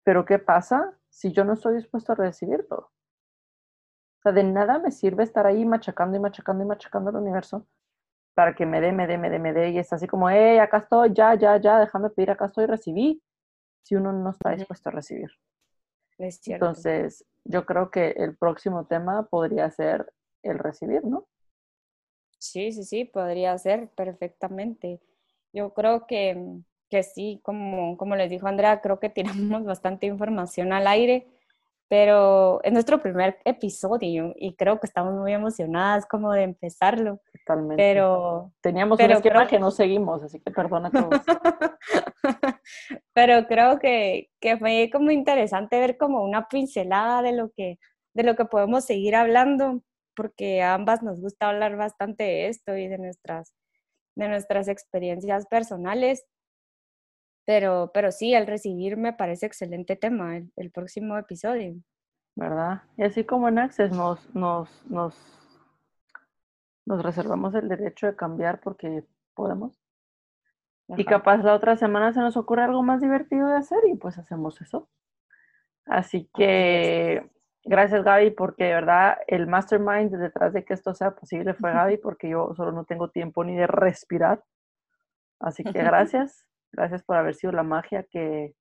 Pero 0.04 0.24
¿qué 0.24 0.38
pasa 0.38 0.96
si 1.10 1.32
yo 1.32 1.44
no 1.44 1.52
estoy 1.54 1.74
dispuesto 1.76 2.12
a 2.12 2.14
recibirlo? 2.14 2.76
O 4.20 4.22
sea, 4.22 4.32
de 4.32 4.44
nada 4.44 4.78
me 4.78 4.90
sirve 4.90 5.22
estar 5.24 5.46
ahí 5.46 5.64
machacando 5.64 6.16
y 6.16 6.20
machacando 6.20 6.64
y 6.64 6.66
machacando 6.66 7.10
el 7.10 7.16
universo 7.16 7.66
para 8.34 8.54
que 8.54 8.66
me 8.66 8.80
dé, 8.80 8.92
me 8.92 9.06
dé, 9.06 9.18
me 9.18 9.30
dé, 9.30 9.38
me 9.38 9.52
dé. 9.52 9.70
Y 9.70 9.78
es 9.78 9.92
así 9.92 10.06
como, 10.06 10.30
hey, 10.30 10.58
acá 10.58 10.78
estoy, 10.78 11.12
ya, 11.14 11.34
ya, 11.34 11.56
ya, 11.58 11.78
déjame 11.80 12.10
pedir, 12.10 12.30
acá 12.30 12.46
estoy, 12.46 12.66
recibí. 12.66 13.22
Si 13.82 13.94
uno 13.94 14.12
no 14.12 14.30
está 14.30 14.50
dispuesto 14.50 14.88
a 14.88 14.92
recibir. 14.92 15.30
Es. 16.18 16.40
Entonces, 16.46 17.24
yo 17.44 17.64
creo 17.64 17.90
que 17.90 18.10
el 18.10 18.36
próximo 18.36 18.86
tema 18.86 19.26
podría 19.26 19.70
ser 19.70 20.12
el 20.42 20.58
recibir, 20.58 21.04
¿no? 21.04 21.26
Sí, 22.38 22.72
sí, 22.72 22.84
sí, 22.84 23.04
podría 23.04 23.56
ser 23.58 23.88
perfectamente. 23.90 25.00
Yo 25.52 25.72
creo 25.74 26.06
que 26.06 26.62
que 26.90 27.04
sí, 27.04 27.40
como, 27.42 27.96
como 27.96 28.16
les 28.16 28.28
dijo 28.28 28.46
Andrea, 28.48 28.80
creo 28.82 28.98
que 28.98 29.08
tiramos 29.08 29.64
bastante 29.64 30.06
información 30.06 30.72
al 30.72 30.86
aire, 30.86 31.26
pero 31.88 32.62
es 32.62 32.72
nuestro 32.72 33.00
primer 33.00 33.38
episodio 33.44 34.34
y 34.36 34.54
creo 34.54 34.78
que 34.78 34.86
estamos 34.86 35.14
muy 35.14 35.32
emocionadas 35.32 36.06
como 36.06 36.32
de 36.32 36.42
empezarlo. 36.42 37.20
Totalmente. 37.32 37.82
Pero 37.82 38.52
teníamos 38.60 39.00
un 39.00 39.10
esquema 39.10 39.46
que... 39.46 39.58
no 39.58 39.70
seguimos, 39.70 40.22
así 40.22 40.40
que 40.40 40.50
perdona 40.50 40.88
a 40.88 40.90
todos. 40.90 41.20
pero 43.12 43.46
creo 43.46 43.78
que, 43.78 44.30
que 44.40 44.56
fue 44.58 44.90
como 44.92 45.10
interesante 45.10 45.78
ver 45.78 45.96
como 45.96 46.24
una 46.24 46.48
pincelada 46.48 47.22
de 47.22 47.32
lo 47.32 47.50
que, 47.50 47.78
de 48.14 48.22
lo 48.22 48.36
que 48.36 48.44
podemos 48.44 48.84
seguir 48.84 49.16
hablando 49.16 49.82
porque 50.20 50.62
a 50.62 50.74
ambas 50.74 51.02
nos 51.02 51.18
gusta 51.18 51.48
hablar 51.48 51.76
bastante 51.76 52.24
de 52.24 52.48
esto 52.48 52.76
y 52.76 52.88
de 52.88 52.98
nuestras, 52.98 53.54
de 54.16 54.28
nuestras 54.28 54.68
experiencias 54.68 55.46
personales. 55.46 56.26
Pero, 57.46 57.90
pero 57.94 58.12
sí, 58.12 58.34
el 58.34 58.46
recibir 58.46 58.98
me 58.98 59.14
parece 59.14 59.46
excelente 59.46 59.96
tema, 59.96 60.36
el, 60.36 60.70
próximo 60.70 61.16
episodio. 61.16 61.74
¿Verdad? 62.36 62.82
Y 62.98 63.04
así 63.04 63.24
como 63.24 63.48
en 63.48 63.60
Access 63.60 63.92
nos, 63.92 64.34
nos, 64.34 64.68
nos, 64.86 65.16
nos 66.84 67.02
reservamos 67.02 67.54
el 67.54 67.68
derecho 67.68 68.06
de 68.06 68.16
cambiar 68.16 68.60
porque 68.60 69.04
podemos. 69.34 69.74
Y 70.96 71.04
capaz 71.04 71.38
la 71.38 71.54
otra 71.54 71.76
semana 71.76 72.12
se 72.12 72.20
nos 72.20 72.36
ocurre 72.36 72.62
algo 72.62 72.82
más 72.82 73.00
divertido 73.00 73.48
de 73.48 73.56
hacer 73.56 73.78
y 73.86 73.96
pues 73.96 74.18
hacemos 74.18 74.60
eso. 74.60 74.88
Así 75.86 76.28
que 76.34 77.28
gracias 77.64 78.04
Gaby 78.04 78.32
porque 78.32 78.64
de 78.64 78.74
verdad 78.74 79.18
el 79.26 79.46
mastermind 79.46 80.10
detrás 80.16 80.52
de 80.52 80.64
que 80.64 80.74
esto 80.74 80.94
sea 80.94 81.14
posible 81.14 81.54
fue 81.54 81.72
Gaby 81.72 81.96
porque 82.02 82.28
yo 82.30 82.54
solo 82.54 82.72
no 82.72 82.84
tengo 82.84 83.10
tiempo 83.10 83.44
ni 83.44 83.56
de 83.56 83.66
respirar. 83.66 84.42
Así 85.38 85.64
que 85.64 85.72
gracias, 85.82 86.46
gracias 86.72 87.02
por 87.02 87.16
haber 87.16 87.34
sido 87.34 87.52
la 87.52 87.62
magia 87.62 88.04
que, 88.04 88.54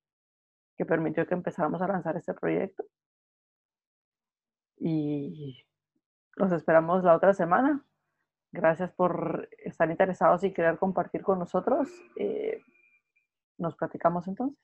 que 0.76 0.86
permitió 0.86 1.26
que 1.26 1.34
empezáramos 1.34 1.82
a 1.82 1.88
lanzar 1.88 2.16
este 2.16 2.34
proyecto. 2.34 2.84
Y 4.76 5.62
los 6.36 6.52
esperamos 6.52 7.04
la 7.04 7.14
otra 7.14 7.34
semana. 7.34 7.84
Gracias 8.52 8.90
por 8.92 9.48
estar 9.64 9.90
interesados 9.90 10.42
y 10.42 10.52
querer 10.52 10.76
compartir 10.78 11.22
con 11.22 11.38
nosotros. 11.38 11.88
Eh, 12.16 12.60
nos 13.58 13.76
platicamos 13.76 14.26
entonces. 14.26 14.58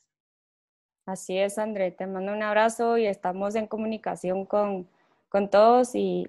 Así 1.07 1.39
es, 1.39 1.57
André. 1.59 1.93
Te 1.93 2.07
mando 2.07 2.33
un 2.33 2.43
abrazo 2.43 2.99
y 2.99 3.07
estamos 3.07 3.55
en 3.55 3.69
comunicación 3.69 4.45
con, 4.45 4.89
todos 5.51 5.95
y, 5.95 6.27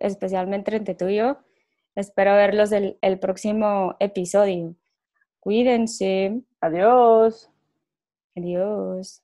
especialmente 0.00 0.74
entre 0.74 0.94
tú 0.94 1.06
y 1.08 1.16
yo. 1.16 1.38
Espero 1.94 2.32
verlos 2.34 2.72
el, 2.72 2.98
el 3.02 3.18
próximo 3.18 3.94
episodio. 4.00 4.74
Cuídense. 5.38 6.42
Adiós. 6.60 7.50
Adiós. 8.34 9.22